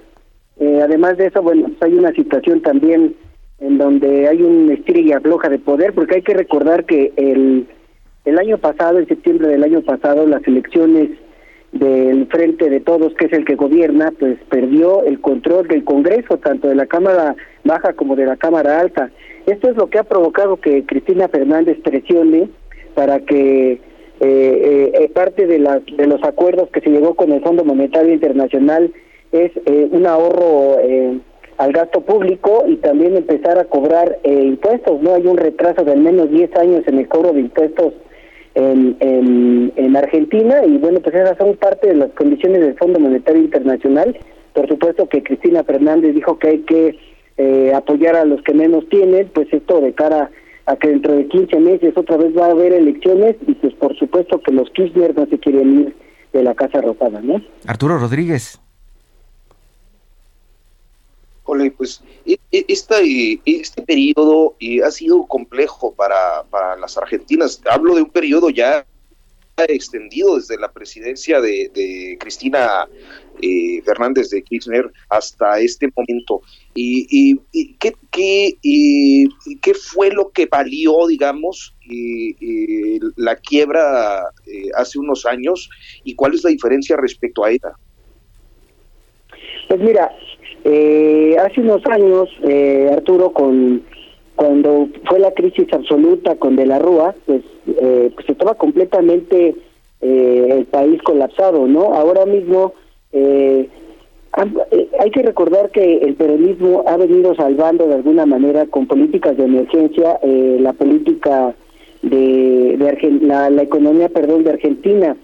[0.57, 3.15] Eh, además de eso, bueno, pues hay una situación también
[3.59, 7.67] en donde hay un estira y afloja de poder, porque hay que recordar que el,
[8.25, 11.09] el año pasado, en septiembre del año pasado, las elecciones
[11.73, 16.37] del Frente de Todos, que es el que gobierna, pues perdió el control del Congreso,
[16.37, 19.11] tanto de la Cámara Baja como de la Cámara Alta.
[19.45, 22.49] Esto es lo que ha provocado que Cristina Fernández presione
[22.95, 23.79] para que
[24.23, 28.93] eh, eh, parte de, de los acuerdos que se llegó con el Fondo Monetario Internacional
[29.31, 31.17] es eh, un ahorro eh,
[31.57, 35.01] al gasto público y también empezar a cobrar eh, impuestos.
[35.01, 37.93] No hay un retraso de al menos 10 años en el cobro de impuestos
[38.55, 42.99] en, en, en Argentina y bueno, pues esas son parte de las condiciones del Fondo
[42.99, 44.17] Monetario Internacional.
[44.53, 46.95] Por supuesto que Cristina Fernández dijo que hay que
[47.37, 50.29] eh, apoyar a los que menos tienen, pues esto de cara a
[50.77, 54.41] que dentro de 15 meses otra vez va a haber elecciones y pues por supuesto
[54.41, 55.95] que los Kirchner no se quieren ir
[56.33, 57.41] de la Casa Rosada, ¿no?
[57.67, 58.59] Arturo Rodríguez.
[61.43, 62.01] Ole, pues
[62.51, 64.55] este, este periodo
[64.85, 67.61] ha sido complejo para, para las argentinas.
[67.69, 68.85] Hablo de un periodo ya
[69.57, 72.87] extendido desde la presidencia de, Cristina
[73.41, 76.41] eh, Fernández de Kirchner hasta este momento.
[76.73, 78.53] ¿Y, y, ¿qué, qué,
[79.61, 81.75] qué, fue lo que valió, digamos,
[83.17, 85.69] la quiebra eh, hace unos años
[86.03, 87.71] y cuál es la diferencia respecto a ella?
[89.67, 90.11] Pues mira,
[90.63, 92.29] eh, hace unos años,
[92.91, 93.83] Arturo, con
[94.41, 99.55] cuando fue la crisis absoluta con De la Rúa, pues, eh, pues estaba completamente
[100.01, 101.93] eh, el país colapsado, ¿no?
[101.93, 102.73] Ahora mismo
[103.13, 103.69] eh,
[104.71, 109.35] eh, hay que recordar que el peronismo ha venido salvando de alguna manera con políticas
[109.37, 111.53] de emergencia la política
[112.01, 115.17] de, de la, la, economía, perdón, de Argentina.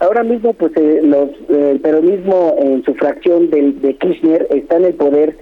[0.00, 4.94] Ahora mismo, pues los, el peronismo en su fracción del, de Kirchner está en el
[4.94, 5.36] poder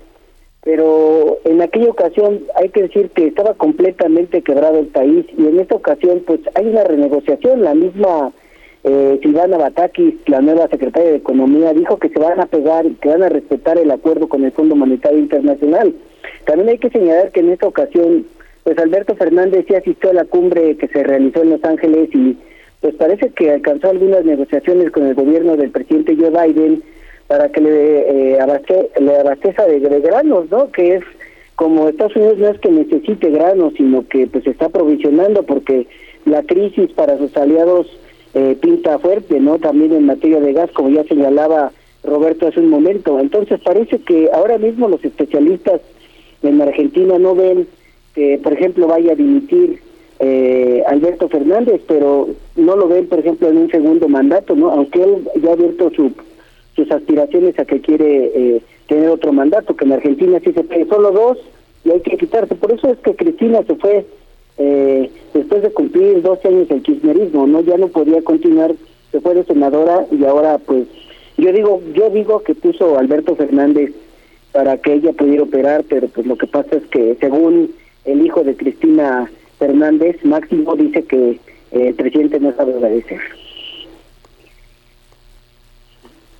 [0.66, 5.60] pero en aquella ocasión hay que decir que estaba completamente quebrado el país y en
[5.60, 8.32] esta ocasión pues hay una renegociación, la misma
[8.88, 12.94] eh, Silvana Batakis, la nueva secretaria de Economía, dijo que se van a pegar y
[12.94, 15.92] que van a respetar el acuerdo con el Fondo Monetario Internacional.
[16.44, 18.24] También hay que señalar que en esta ocasión
[18.62, 22.36] pues Alberto Fernández sí asistió a la cumbre que se realizó en Los Ángeles y
[22.80, 26.82] pues parece que alcanzó algunas negociaciones con el gobierno del presidente Joe Biden
[27.26, 30.70] para que le, eh, abaste, le abasteza de, granos, ¿no?
[30.70, 31.04] Que es
[31.56, 35.86] como Estados Unidos no es que necesite granos, sino que pues está provisionando porque
[36.24, 37.86] la crisis para sus aliados
[38.38, 39.58] eh, pinta fuerte, ¿no?
[39.58, 41.72] También en materia de gas, como ya señalaba
[42.04, 43.18] Roberto hace un momento.
[43.18, 45.80] Entonces parece que ahora mismo los especialistas
[46.42, 47.66] en Argentina no ven
[48.14, 49.80] que, por ejemplo, vaya a dimitir
[50.18, 54.70] eh, Alberto Fernández, pero no lo ven, por ejemplo, en un segundo mandato, ¿no?
[54.70, 56.12] Aunque él ya ha abierto su
[56.74, 60.86] sus aspiraciones a que quiere eh, tener otro mandato, que en Argentina sí se pide
[60.86, 61.38] solo dos
[61.86, 62.54] y hay que quitarse.
[62.54, 64.04] Por eso es que Cristina se fue
[64.58, 67.60] eh, después de cumplir 12 años el kirchnerismo, ¿no?
[67.60, 68.74] Ya no podía continuar,
[69.12, 70.86] se fue de senadora y ahora pues
[71.36, 73.92] Yo digo, yo digo que puso Alberto Fernández
[74.52, 77.74] para que ella pudiera operar, pero pues lo que pasa es que según
[78.06, 81.32] el hijo de Cristina Fernández, Máximo dice que
[81.72, 83.20] eh, el presidente no sabe obedecer.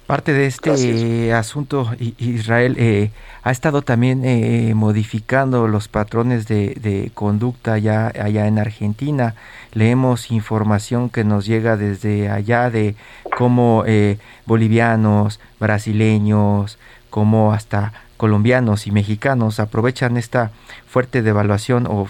[0.06, 3.10] Parte de este asunto, Israel eh,
[3.42, 9.34] ha estado también eh, modificando los patrones de, conducta allá, allá en Argentina.
[9.72, 12.94] Leemos información que nos llega desde allá de
[13.36, 16.78] cómo eh, bolivianos, brasileños,
[17.10, 20.50] como hasta colombianos y mexicanos aprovechan esta
[20.86, 22.08] fuerte devaluación o,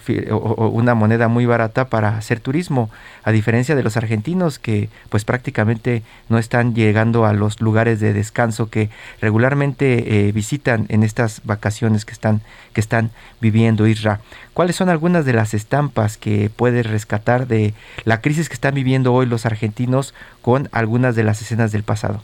[0.68, 2.90] una moneda muy barata para hacer turismo,
[3.24, 8.12] a diferencia de los argentinos que pues prácticamente no están llegando a los lugares de
[8.12, 8.90] descanso que
[9.20, 12.42] regularmente eh, visitan en estas vacaciones que están,
[12.72, 14.20] que están viviendo Isra.
[14.54, 19.12] ¿Cuáles son algunas de las estampas que puedes rescatar de la crisis que están viviendo
[19.12, 22.22] hoy los argentinos con algunas de las escenas del pasado?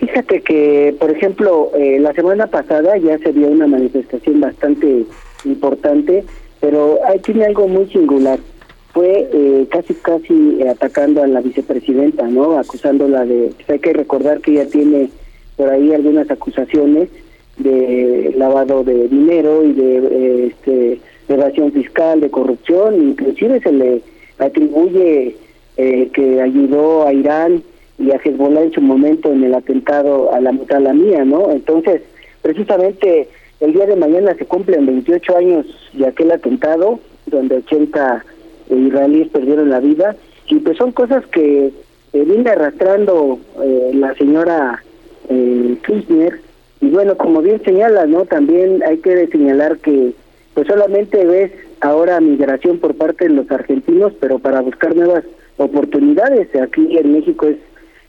[0.00, 5.04] Fíjate que, por ejemplo, eh, la semana pasada ya se vio una manifestación bastante
[5.44, 6.24] importante,
[6.58, 8.38] pero ahí tiene algo muy singular.
[8.94, 12.58] Fue eh, casi, casi atacando a la vicepresidenta, ¿no?
[12.58, 13.52] Acusándola de...
[13.68, 15.10] Hay que recordar que ella tiene
[15.56, 17.10] por ahí algunas acusaciones
[17.58, 24.00] de lavado de dinero y de eh, este, evasión fiscal, de corrupción, inclusive se le
[24.38, 25.36] atribuye
[25.76, 27.62] que ayudó a Irán
[28.00, 31.50] y a Hezbollah en su momento en el atentado a la mía, ¿no?
[31.50, 32.02] Entonces,
[32.42, 33.28] precisamente
[33.60, 38.24] el día de mañana se cumplen 28 años de aquel atentado, donde 80
[38.70, 40.16] israelíes perdieron la vida,
[40.48, 44.82] y pues son cosas que eh, viene arrastrando eh, la señora
[45.28, 46.40] eh, Kirchner,
[46.80, 48.24] y bueno, como bien señala, ¿no?
[48.24, 50.12] También hay que señalar que
[50.54, 55.24] pues solamente ves ahora migración por parte de los argentinos, pero para buscar nuevas
[55.58, 56.48] oportunidades.
[56.56, 57.58] Aquí en México es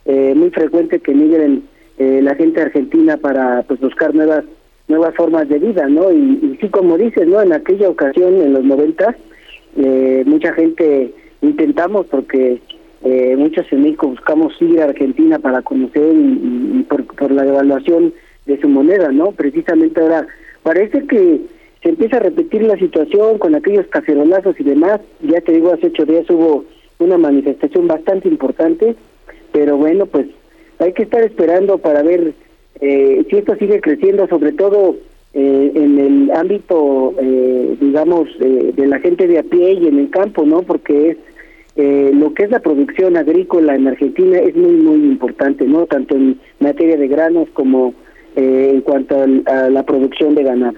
[0.04, 1.62] eh, muy frecuente que migren
[1.98, 4.44] eh, la gente argentina para pues buscar nuevas
[4.88, 6.12] nuevas formas de vida, ¿no?
[6.12, 7.40] Y, sí, como dices, ¿no?
[7.40, 9.16] En aquella ocasión, en los noventas,
[9.76, 12.60] eh, mucha gente intentamos porque
[13.04, 18.12] eh, muchos en México buscamos ir a Argentina para conocer y, por, por la devaluación
[18.46, 19.32] de su moneda, ¿no?
[19.32, 20.26] Precisamente ahora
[20.62, 21.40] parece que
[21.82, 25.00] se empieza a repetir la situación con aquellos cacerolazos y demás.
[25.22, 26.64] Ya te digo, hace ocho días hubo
[26.98, 28.94] una manifestación bastante importante
[29.52, 30.26] pero bueno, pues
[30.78, 32.32] hay que estar esperando para ver
[32.80, 34.96] eh, si esto sigue creciendo, sobre todo
[35.34, 40.10] eh, en el ámbito, eh, digamos, de la gente de a pie y en el
[40.10, 40.62] campo, ¿no?
[40.62, 41.16] Porque es
[42.14, 45.86] lo que es la producción agrícola en Argentina es muy, muy importante, ¿no?
[45.86, 47.94] Tanto en materia de granos como
[48.36, 50.76] en cuanto a la producción de ganado.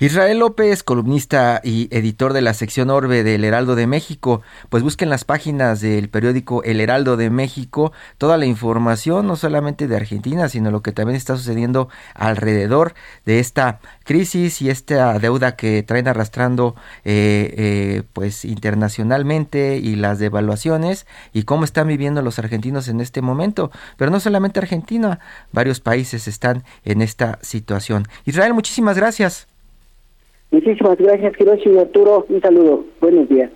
[0.00, 5.10] Israel López, columnista y editor de la sección Orbe del Heraldo de México, pues busquen
[5.10, 10.48] las páginas del periódico El Heraldo de México toda la información, no solamente de Argentina,
[10.48, 12.94] sino lo que también está sucediendo alrededor
[13.26, 20.20] de esta crisis y esta deuda que traen arrastrando eh, eh, pues internacionalmente y las
[20.20, 23.72] devaluaciones y cómo están viviendo los argentinos en este momento.
[23.96, 25.18] Pero no solamente Argentina,
[25.50, 28.06] varios países están en esta situación.
[28.24, 29.48] Israel, muchísimas gracias.
[30.50, 32.26] Muchísimas gracias, Hiroshi y Arturo.
[32.28, 32.84] Un saludo.
[33.00, 33.50] Buenos días.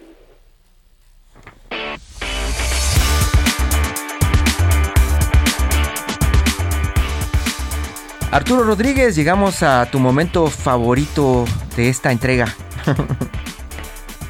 [8.30, 11.44] Arturo Rodríguez, llegamos a tu momento favorito
[11.76, 12.46] de esta entrega.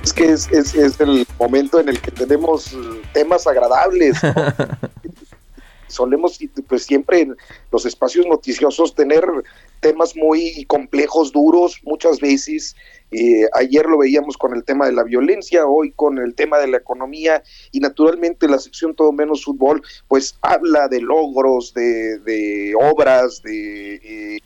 [0.02, 2.76] es que es, es, el momento en el que tenemos
[3.12, 4.20] temas agradables.
[5.92, 7.36] Solemos pues siempre en
[7.70, 9.24] los espacios noticiosos tener
[9.80, 12.74] temas muy complejos, duros, muchas veces.
[13.10, 16.68] Eh, ayer lo veíamos con el tema de la violencia, hoy con el tema de
[16.68, 22.74] la economía y naturalmente la sección Todo Menos Fútbol, pues habla de logros, de, de
[22.74, 23.94] obras, de...
[23.96, 24.38] Eh,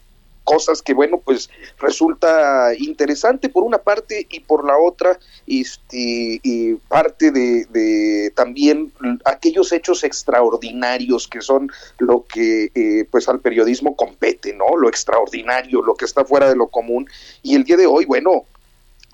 [0.47, 6.75] cosas que bueno pues resulta interesante por una parte y por la otra este y
[6.89, 8.93] parte de, también
[9.25, 15.83] aquellos hechos extraordinarios que son lo que eh, pues al periodismo compete no lo extraordinario
[15.83, 17.09] lo que está fuera de lo común.
[17.43, 18.45] Y el día de hoy bueno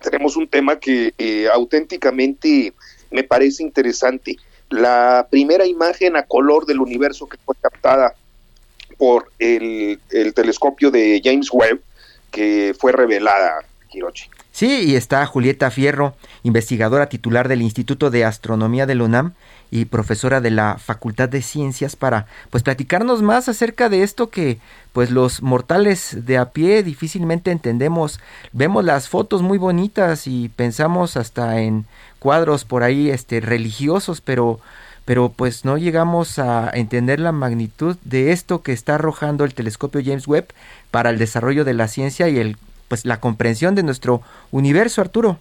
[0.03, 2.75] tenemos un tema que eh, auténticamente
[3.11, 4.37] me parece interesante.
[4.69, 8.15] La primera imagen a color del universo que fue captada
[9.03, 9.99] por el,
[10.33, 11.81] telescopio de James Webb
[12.31, 13.57] que fue revelada,
[13.93, 14.31] Hirochi.
[14.53, 19.33] Sí, y está Julieta Fierro, investigadora titular del Instituto de Astronomía de la UNAM
[19.73, 24.59] y profesora de la Facultad de Ciencias para pues platicarnos más acerca de esto que
[24.93, 28.21] pues los mortales de a pie difícilmente entendemos.
[28.53, 31.87] Vemos las fotos muy bonitas y pensamos hasta en
[32.21, 34.61] cuadros por ahí este religiosos, pero
[35.05, 40.01] pero pues no llegamos a entender la magnitud de esto que está arrojando el telescopio
[40.05, 40.49] James Webb
[40.91, 42.57] para el desarrollo de la ciencia y el
[42.89, 45.39] pues la comprensión de nuestro universo, Arturo.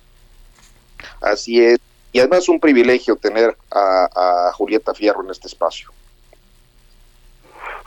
[1.20, 1.80] Así es,
[2.14, 5.90] y además un privilegio tener a, Julieta Fierro en este espacio.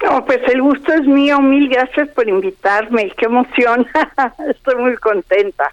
[0.03, 3.87] No, pues el gusto es mío, mil gracias por invitarme, qué emoción,
[4.51, 5.73] estoy muy contenta.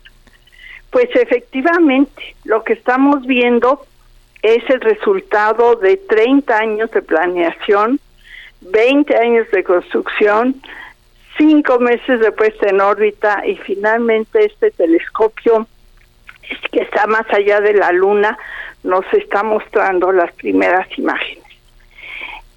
[0.89, 3.85] Pues efectivamente, lo que estamos viendo
[4.41, 7.99] es el resultado de 30 años de planeación,
[8.61, 10.61] 20 años de construcción,
[11.37, 15.67] cinco meses de puesta en órbita y finalmente este telescopio
[16.71, 18.37] que está más allá de la luna
[18.83, 21.43] nos está mostrando las primeras imágenes.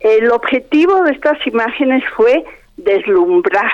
[0.00, 2.44] El objetivo de estas imágenes fue
[2.76, 3.72] deslumbrar,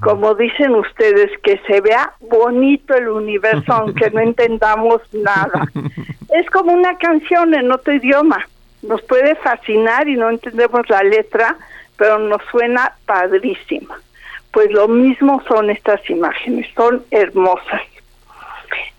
[0.00, 5.66] como dicen ustedes, que se vea bonito el universo aunque no entendamos nada.
[6.34, 8.46] Es como una canción en otro idioma,
[8.82, 11.56] nos puede fascinar y no entendemos la letra,
[11.96, 14.00] pero nos suena padrísima.
[14.52, 17.82] Pues lo mismo son estas imágenes, son hermosas.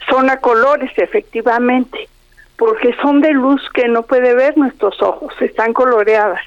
[0.10, 2.08] Son a colores, efectivamente,
[2.58, 6.42] porque son de luz que no puede ver nuestros ojos, están coloreadas.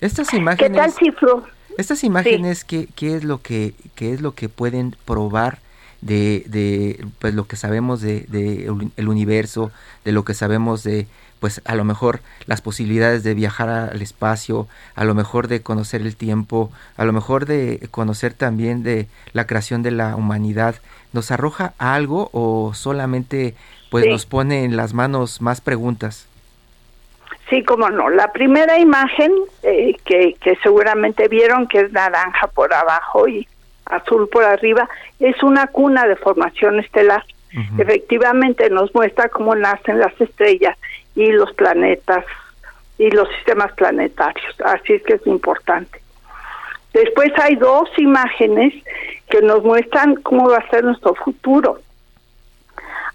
[0.00, 0.72] Estas imágenes.
[0.72, 1.44] ¿Qué tal cifro?
[1.78, 5.58] Estas imágenes, ¿qué, ¿qué, es lo que qué es lo que pueden probar
[6.00, 9.70] de, de pues lo que sabemos de, de el universo,
[10.04, 11.06] de lo que sabemos de
[11.40, 16.02] pues a lo mejor las posibilidades de viajar al espacio, a lo mejor de conocer
[16.02, 20.76] el tiempo, a lo mejor de conocer también de la creación de la humanidad,
[21.12, 23.54] ¿nos arroja algo o solamente
[23.90, 26.26] pues nos pone en las manos más preguntas?
[27.50, 28.08] Sí, como no.
[28.08, 29.32] La primera imagen
[29.64, 33.46] eh, que, que seguramente vieron que es naranja por abajo y
[33.86, 34.88] azul por arriba
[35.18, 37.24] es una cuna de formación estelar.
[37.78, 40.78] Efectivamente nos muestra cómo nacen las estrellas
[41.16, 42.24] y los planetas
[42.96, 44.54] y los sistemas planetarios.
[44.64, 46.00] Así es que es importante.
[46.92, 48.72] Después hay dos imágenes
[49.28, 51.80] que nos muestran cómo va a ser nuestro futuro.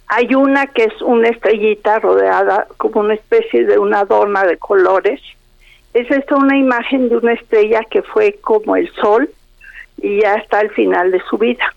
[0.08, 5.22] Hay una que es una estrellita rodeada como una especie de una dona de colores.
[5.94, 9.30] Es esta una imagen de una estrella que fue como el Sol
[9.98, 11.74] y ya está al final de su vida.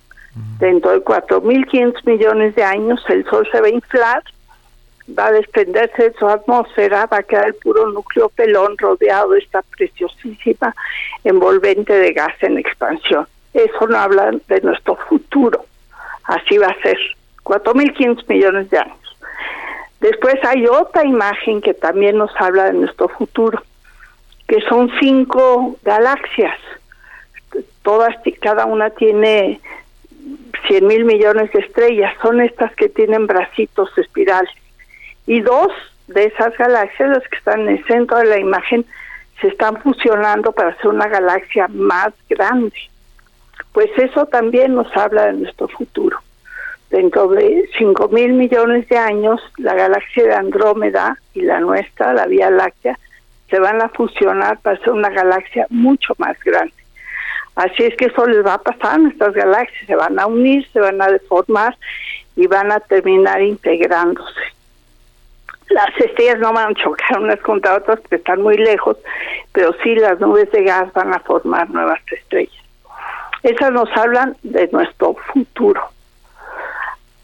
[0.58, 4.22] Dentro de 4.500 millones de años el Sol se va a inflar
[5.16, 9.40] va a desprenderse de su atmósfera, va a quedar el puro núcleo pelón rodeado de
[9.40, 10.74] esta preciosísima
[11.24, 13.26] envolvente de gas en expansión.
[13.54, 15.64] Eso no habla de nuestro futuro.
[16.24, 16.98] Así va a ser.
[17.48, 18.98] 4.500 millones de años.
[20.00, 23.62] Después hay otra imagen que también nos habla de nuestro futuro,
[24.46, 26.58] que son cinco galaxias.
[27.82, 29.60] Todas, cada una tiene
[30.68, 32.14] 100 mil millones de estrellas.
[32.22, 34.50] Son estas que tienen bracitos espirales
[35.26, 35.72] y dos
[36.06, 38.84] de esas galaxias, las que están en el centro de la imagen,
[39.40, 42.76] se están fusionando para hacer una galaxia más grande.
[43.72, 46.18] Pues eso también nos habla de nuestro futuro.
[46.90, 52.26] Dentro de 5 mil millones de años, la galaxia de Andrómeda y la nuestra, la
[52.26, 52.98] Vía Láctea,
[53.50, 56.72] se van a fusionar para hacer una galaxia mucho más grande.
[57.56, 60.66] Así es que eso les va a pasar a nuestras galaxias, se van a unir,
[60.72, 61.76] se van a deformar
[62.36, 64.58] y van a terminar integrándose
[65.70, 68.96] las estrellas no van a chocar unas contra otras que están muy lejos,
[69.52, 72.64] pero sí las nubes de gas van a formar nuevas estrellas.
[73.42, 75.82] Esas nos hablan de nuestro futuro.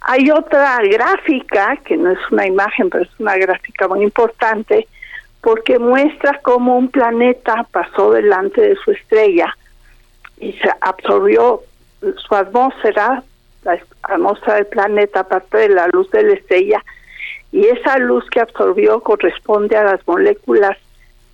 [0.06, 4.86] Hay otra gráfica, que no es una imagen, pero es una gráfica muy importante,
[5.40, 9.56] porque muestra cómo un planeta pasó delante de su estrella
[10.38, 11.62] y se absorbió
[12.16, 13.22] su atmósfera,
[13.62, 16.84] la atmósfera del planeta, parte de la luz de la estrella,
[17.50, 20.76] y esa luz que absorbió corresponde a las moléculas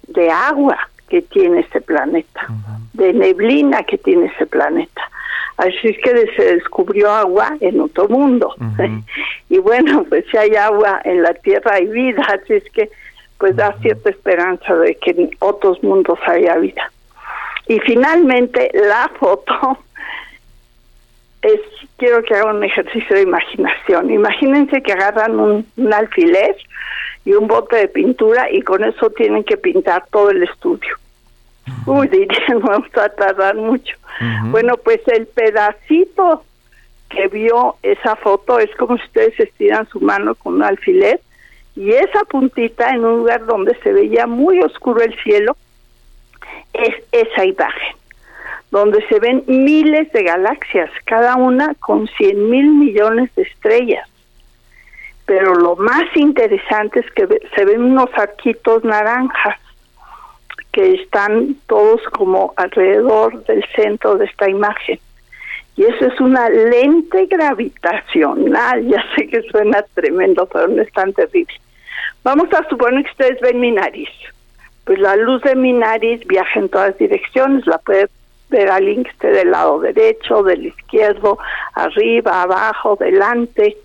[0.07, 2.47] de agua que tiene este planeta,
[2.93, 5.10] de neblina que tiene ese planeta.
[5.61, 8.55] Así es que se descubrió agua en otro mundo.
[9.51, 12.89] y bueno, pues si hay agua en la Tierra hay vida, así es que
[13.37, 16.91] pues da cierta esperanza de que en otros mundos haya vida.
[17.69, 19.79] Y finalmente la foto
[21.43, 21.61] es
[21.99, 24.11] quiero que hagan un ejercicio de imaginación.
[24.11, 26.57] Imagínense que agarran un, alfiler
[27.27, 30.97] y un bote de pintura y con eso tienen que pintar todo el estudio.
[31.87, 33.97] Uy, dirían, vamos a tardar mucho.
[34.47, 36.45] Bueno, pues el pedacito
[37.09, 41.21] que vio esa foto es como si ustedes estiran su mano con un alfiler
[41.75, 45.57] y esa puntita en un lugar donde se veía muy oscuro el cielo
[46.75, 47.97] es esa imagen
[48.71, 54.09] donde se ven miles de galaxias, cada una con 100 mil millones de estrellas.
[55.27, 59.59] Pero lo más interesante es que se ven unos arquitos naranjas
[60.73, 64.99] que están todos como alrededor del centro de esta imagen.
[65.77, 68.87] Y eso es una lente gravitacional.
[68.89, 71.55] Ya sé que suena tremendo, pero no es tan terrible.
[72.23, 74.11] Vamos a suponer que ustedes ven mi nariz.
[74.85, 78.09] Pues la luz de mi nariz viaja en todas direcciones, la puede
[78.51, 81.39] ver alguien que esté del lado derecho, del izquierdo,
[81.75, 83.77] arriba, abajo, delante.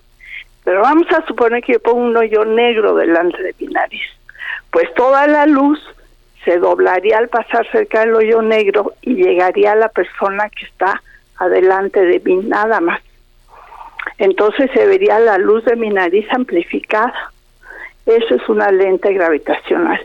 [0.64, 4.04] Pero vamos a suponer que yo pongo un hoyo negro delante de mi nariz.
[4.72, 5.80] Pues toda la luz
[6.46, 11.02] se doblaría al pasar cerca del hoyo negro y llegaría a la persona que está
[11.38, 13.02] adelante de mí, nada más.
[14.18, 17.32] Entonces se vería la luz de mi nariz amplificada.
[18.06, 20.00] Eso es una lente gravitacional.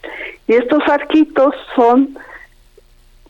[0.49, 2.18] Y estos arquitos son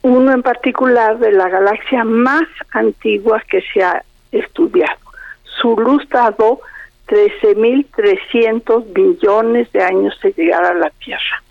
[0.03, 4.03] uno en particular de la galaxia más antigua que se ha
[4.33, 4.99] estudiado.
[5.61, 6.61] Su luz tardó
[7.09, 11.43] 13.300 millones de años en llegar a la Tierra.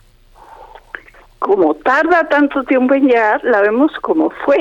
[1.39, 4.57] Como tarda tanto tiempo en llegar, la vemos como fue.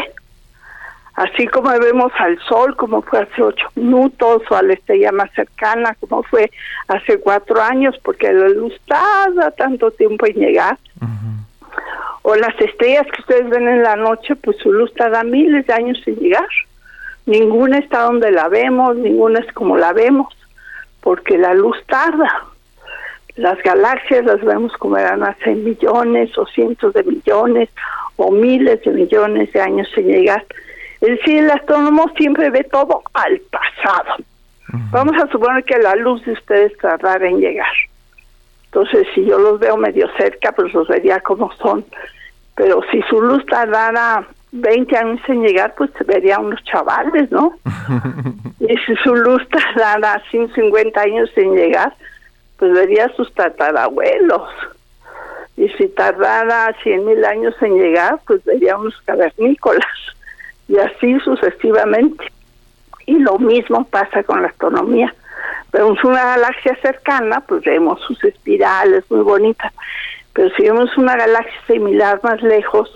[1.15, 5.31] Así como vemos al Sol, como fue hace ocho minutos, o a la estrella más
[5.33, 6.51] cercana, como fue
[6.87, 10.79] hace cuatro años, porque la luz tarda tanto tiempo en llegar.
[12.23, 15.73] O las estrellas que ustedes ven en la noche, pues su luz tarda miles de
[15.73, 16.49] años en llegar.
[17.27, 20.29] Ninguna está donde la vemos, ninguna es como la vemos
[21.01, 22.29] porque la luz tarda.
[23.39, 27.69] Las galaxias las vemos como eran hace millones o cientos de millones
[28.17, 30.45] o miles de millones de años en llegar.
[31.01, 34.17] Es decir, el astrónomo siempre ve todo al pasado.
[34.91, 37.73] Vamos a suponer que la luz de ustedes tardara en llegar.
[38.65, 41.85] Entonces, si yo los veo medio cerca, pues los vería como son.
[42.57, 47.53] Pero si su luz tardara 20 años en llegar, pues se vería unos chavales, ¿no?
[48.59, 51.95] y si su luz tardara 150 años en llegar,
[52.59, 54.51] pues vería sus tatarabuelos.
[55.57, 59.87] Y si tardara 100 mil años en llegar, pues vería unos cavernícolas.
[60.69, 62.25] Y así sucesivamente.
[63.07, 65.15] Y lo mismo pasa con la astronomía.
[65.73, 69.73] Vemos una galaxia cercana, pues vemos sus espirales muy bonitas.
[70.33, 72.91] Pero si vemos una galaxia similar más lejos,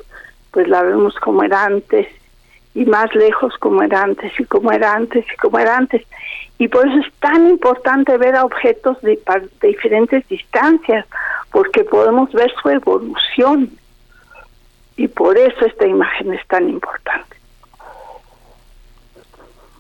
[0.50, 2.06] pues la vemos como era antes
[2.74, 6.02] y más lejos como era antes y como era antes y como era antes.
[6.58, 9.18] Y por eso es tan importante ver a objetos de,
[9.60, 11.06] diferentes distancias,
[11.50, 13.70] porque podemos ver su evolución.
[14.96, 17.36] Y por eso esta imagen es tan importante.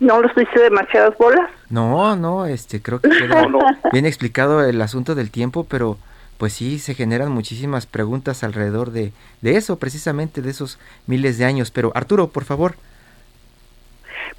[0.00, 1.48] ¿No los dice demasiadas bolas?
[1.70, 3.46] No, no, este, creo que queda
[3.92, 5.96] bien explicado el asunto del tiempo, pero
[6.42, 9.12] pues sí, se generan muchísimas preguntas alrededor de,
[9.42, 11.70] de eso, precisamente de esos miles de años.
[11.70, 12.74] Pero Arturo, por favor.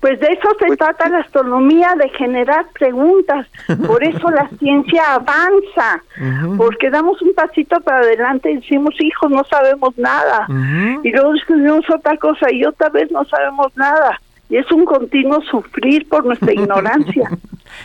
[0.02, 3.48] Pues de eso se pues trata la astronomía, de generar preguntas.
[3.88, 6.04] Por eso la ciencia avanza,
[6.58, 10.46] porque damos un pasito para adelante y decimos, hijos, no sabemos nada.
[11.04, 14.20] Y luego descubrimos otra cosa y otra vez no sabemos nada.
[14.50, 17.30] Y es un continuo sufrir por nuestra ignorancia.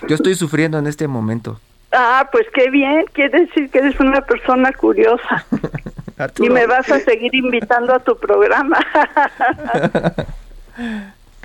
[0.08, 1.60] Yo estoy sufriendo en este momento.
[1.92, 5.46] Ah, pues qué bien, quiere decir que eres una persona curiosa.
[6.38, 8.78] y me vas a seguir invitando a tu programa.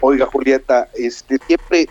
[0.02, 1.88] Oiga, Julieta, este siempre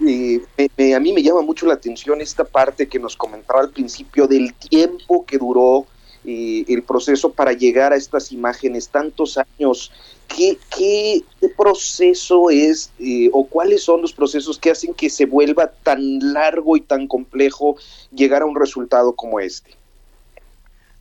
[0.76, 4.26] eh, a mí me llama mucho la atención esta parte que nos comentaba al principio
[4.26, 5.86] del tiempo que duró
[6.24, 9.90] eh, el proceso para llegar a estas imágenes, tantos años.
[10.28, 11.22] ¿Qué, qué,
[11.56, 16.00] proceso es eh, o cuáles son los procesos que hacen que se vuelva tan
[16.32, 17.76] largo y tan complejo
[18.12, 19.70] llegar a un resultado como este?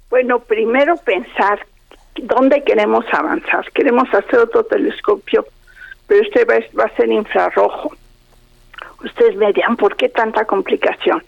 [0.10, 1.66] Bueno, primero pensar
[2.16, 3.72] dónde queremos avanzar.
[3.72, 5.46] Queremos hacer otro telescopio,
[6.08, 7.96] pero este va, va a ser infrarrojo.
[9.04, 11.24] Ustedes me dirán, ¿por qué tanta complicación?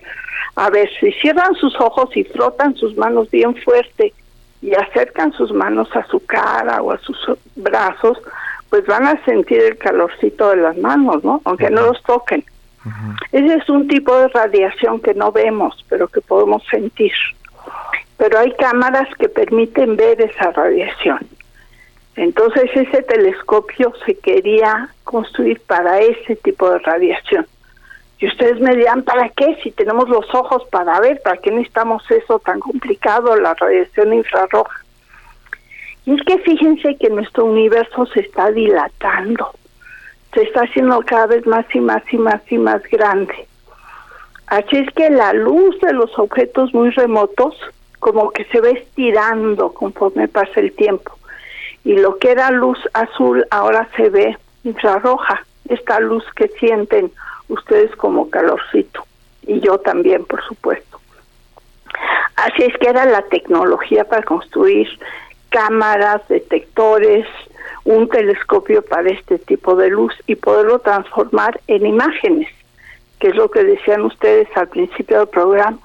[0.55, 4.13] A ver, si cierran sus ojos y frotan sus manos bien fuerte
[4.61, 7.17] y acercan sus manos a su cara o a sus
[7.55, 8.19] brazos,
[8.69, 11.41] pues van a sentir el calorcito de las manos, ¿no?
[11.45, 12.43] Aunque no los toquen.
[13.31, 17.13] Ese es un tipo de radiación que no vemos, pero que podemos sentir.
[18.17, 21.19] Pero hay cámaras que permiten ver esa radiación.
[22.15, 27.47] Entonces ese telescopio se quería construir para ese tipo de radiación.
[28.23, 29.57] Y ustedes me dirán, ¿para qué?
[29.61, 34.81] Si tenemos los ojos para ver, ¿para qué necesitamos eso tan complicado, la radiación infrarroja?
[36.05, 39.51] Y es que fíjense que nuestro universo se está dilatando,
[40.33, 43.45] se está haciendo cada vez más y más y más y más grande.
[44.47, 47.57] Así es que la luz de los objetos muy remotos
[47.99, 51.11] como que se va estirando conforme pasa el tiempo.
[51.83, 57.11] Y lo que era luz azul ahora se ve infrarroja, esta luz que sienten
[57.53, 59.05] ustedes como calorcito
[59.45, 60.99] y yo también, por supuesto.
[62.35, 64.87] Así es que era la tecnología para construir
[65.49, 67.27] cámaras, detectores,
[67.85, 72.49] un telescopio para este tipo de luz y poderlo transformar en imágenes,
[73.19, 75.77] que es lo que decían ustedes al principio del programa.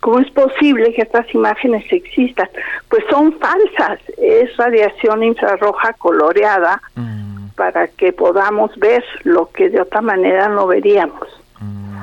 [0.00, 2.48] ¿Cómo es posible que estas imágenes existan?
[2.88, 7.21] Pues son falsas, es radiación infrarroja coloreada mm.
[7.62, 11.28] Para que podamos ver lo que de otra manera no veríamos.
[11.60, 11.94] Mm.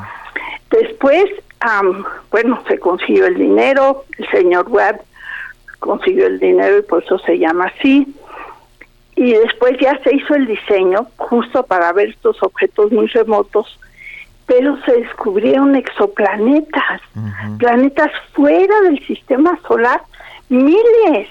[0.72, 1.26] Después,
[2.32, 5.02] bueno, se consiguió el dinero, el señor Webb
[5.80, 8.08] consiguió el dinero y por eso se llama así.
[9.18, 13.78] Y después ya se hizo el diseño justo para ver estos objetos muy remotos
[14.46, 17.02] pero se descubrieron exoplanetas,
[17.60, 20.02] planetas fuera del sistema solar,
[20.50, 21.28] miles.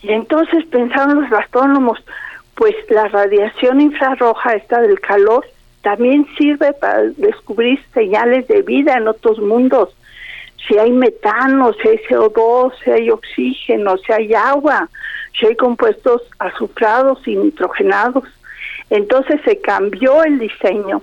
[0.00, 1.98] Y entonces pensaron los astrónomos,
[2.54, 5.46] pues la radiación infrarroja, esta del calor,
[5.82, 9.90] también sirve para descubrir señales de vida en otros mundos.
[10.66, 14.88] Si hay metano, si hay CO2, si hay oxígeno, si hay agua,
[15.38, 18.24] si hay compuestos azufrados y nitrogenados.
[18.88, 21.02] Entonces se cambió el diseño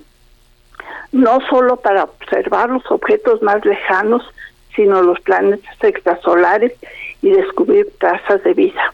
[1.11, 4.23] no solo para observar los objetos más lejanos,
[4.75, 6.73] sino los planetas extrasolares
[7.21, 8.93] y descubrir trazas de vida.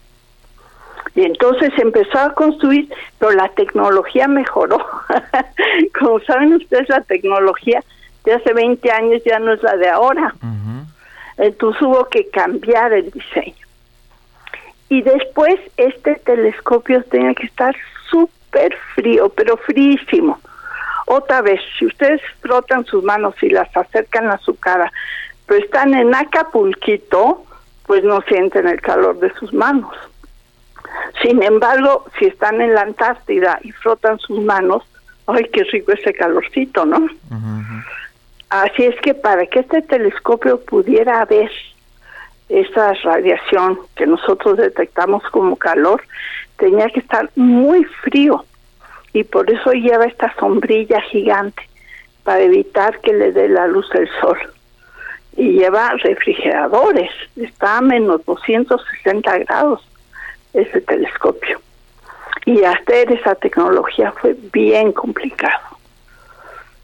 [1.15, 4.85] Y entonces empezó a construir, pero la tecnología mejoró.
[5.99, 7.83] Como saben ustedes, la tecnología
[8.23, 10.35] de hace 20 años ya no es la de ahora.
[11.37, 13.55] Entonces hubo que cambiar el diseño.
[14.89, 17.75] Y después este telescopio tenía que estar
[18.09, 20.39] súper frío, pero fríísimo.
[21.05, 24.91] Otra vez, si ustedes frotan sus manos y las acercan a su cara,
[25.45, 27.45] pero están en Acapulquito,
[27.85, 29.95] pues no sienten el calor de sus manos.
[31.21, 34.83] Sin embargo, si están en la Antártida y frotan sus manos,
[35.25, 37.07] ¡ay, qué rico ese calorcito, ¿no?
[38.49, 41.51] Así es que para que este telescopio pudiera ver
[42.49, 46.01] esa radiación que nosotros detectamos como calor,
[46.57, 48.45] tenía que estar muy frío
[49.11, 51.61] y por eso lleva esta sombrilla gigante
[52.23, 54.37] para evitar que le dé la luz del sol.
[55.35, 59.87] Y lleva refrigeradores, está a menos 260 grados
[60.53, 61.61] ese telescopio.
[62.45, 65.77] Y hacer esa tecnología fue bien complicado.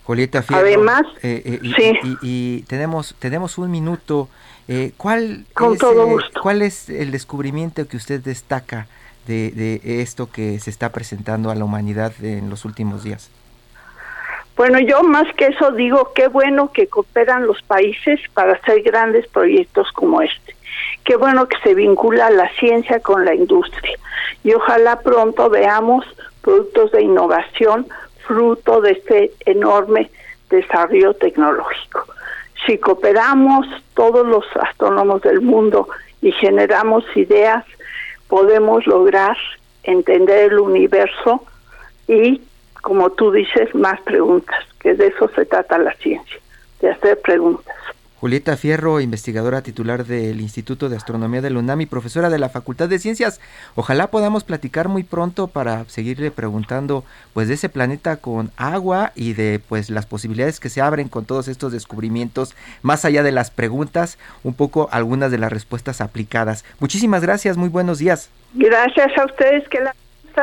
[0.04, 2.00] Julieta Fierro, Además, eh, eh, y, sí.
[2.22, 4.28] y, tenemos tenemos un minuto.
[4.68, 6.42] Eh, ¿Cuál Con todo gusto.
[6.42, 8.88] ¿Cuál es el descubrimiento que usted destaca
[9.28, 13.32] de, de esto que se está presentando a la humanidad en los últimos días?
[14.56, 19.28] Bueno, yo más que eso digo, qué bueno que cooperan los países para hacer grandes
[19.28, 20.56] proyectos como este.
[21.04, 23.98] Qué bueno que se vincula la ciencia con la industria.
[24.44, 26.06] Y ojalá pronto veamos
[26.42, 27.88] productos de innovación
[28.26, 30.10] fruto de este enorme
[30.50, 32.06] desarrollo tecnológico.
[32.66, 35.90] Si cooperamos todos los astrónomos del mundo
[36.22, 37.66] y generamos ideas
[38.28, 39.38] podemos lograr
[39.84, 41.44] entender el universo
[42.08, 42.42] y,
[42.82, 46.38] como tú dices, más preguntas, que de eso se trata la ciencia,
[46.82, 47.76] de hacer preguntas.
[48.24, 52.48] Julieta Fierro, investigadora titular del Instituto de Astronomía de la UNAM y profesora de la
[52.48, 53.42] Facultad de Ciencias.
[53.76, 57.04] Ojalá podamos platicar muy pronto para seguirle preguntando
[57.34, 61.26] pues de ese planeta con agua y de pues las posibilidades que se abren con
[61.26, 66.64] todos estos descubrimientos, más allá de las preguntas, un poco algunas de las respuestas aplicadas.
[66.80, 68.30] Muchísimas gracias, muy buenos días.
[68.54, 69.94] Gracias a ustedes, que la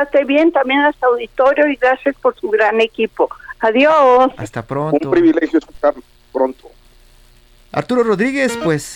[0.03, 3.27] esté bien, también a su auditorio y gracias por su gran equipo.
[3.59, 4.33] Adiós.
[4.37, 5.09] Hasta pronto.
[5.09, 5.95] Un privilegio estar
[6.31, 6.69] pronto.
[7.71, 8.95] Arturo Rodríguez, pues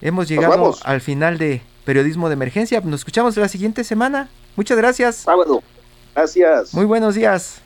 [0.00, 2.80] hemos llegado al final de Periodismo de Emergencia.
[2.80, 4.28] Nos escuchamos la siguiente semana.
[4.56, 5.16] Muchas gracias.
[5.16, 5.62] Sábado.
[6.14, 6.74] Gracias.
[6.74, 7.60] Muy buenos días.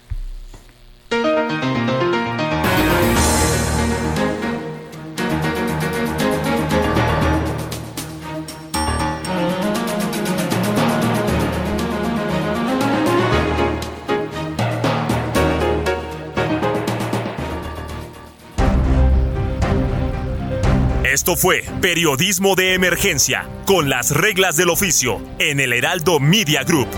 [21.23, 26.89] Esto fue Periodismo de Emergencia, con las reglas del oficio, en el Heraldo Media Group.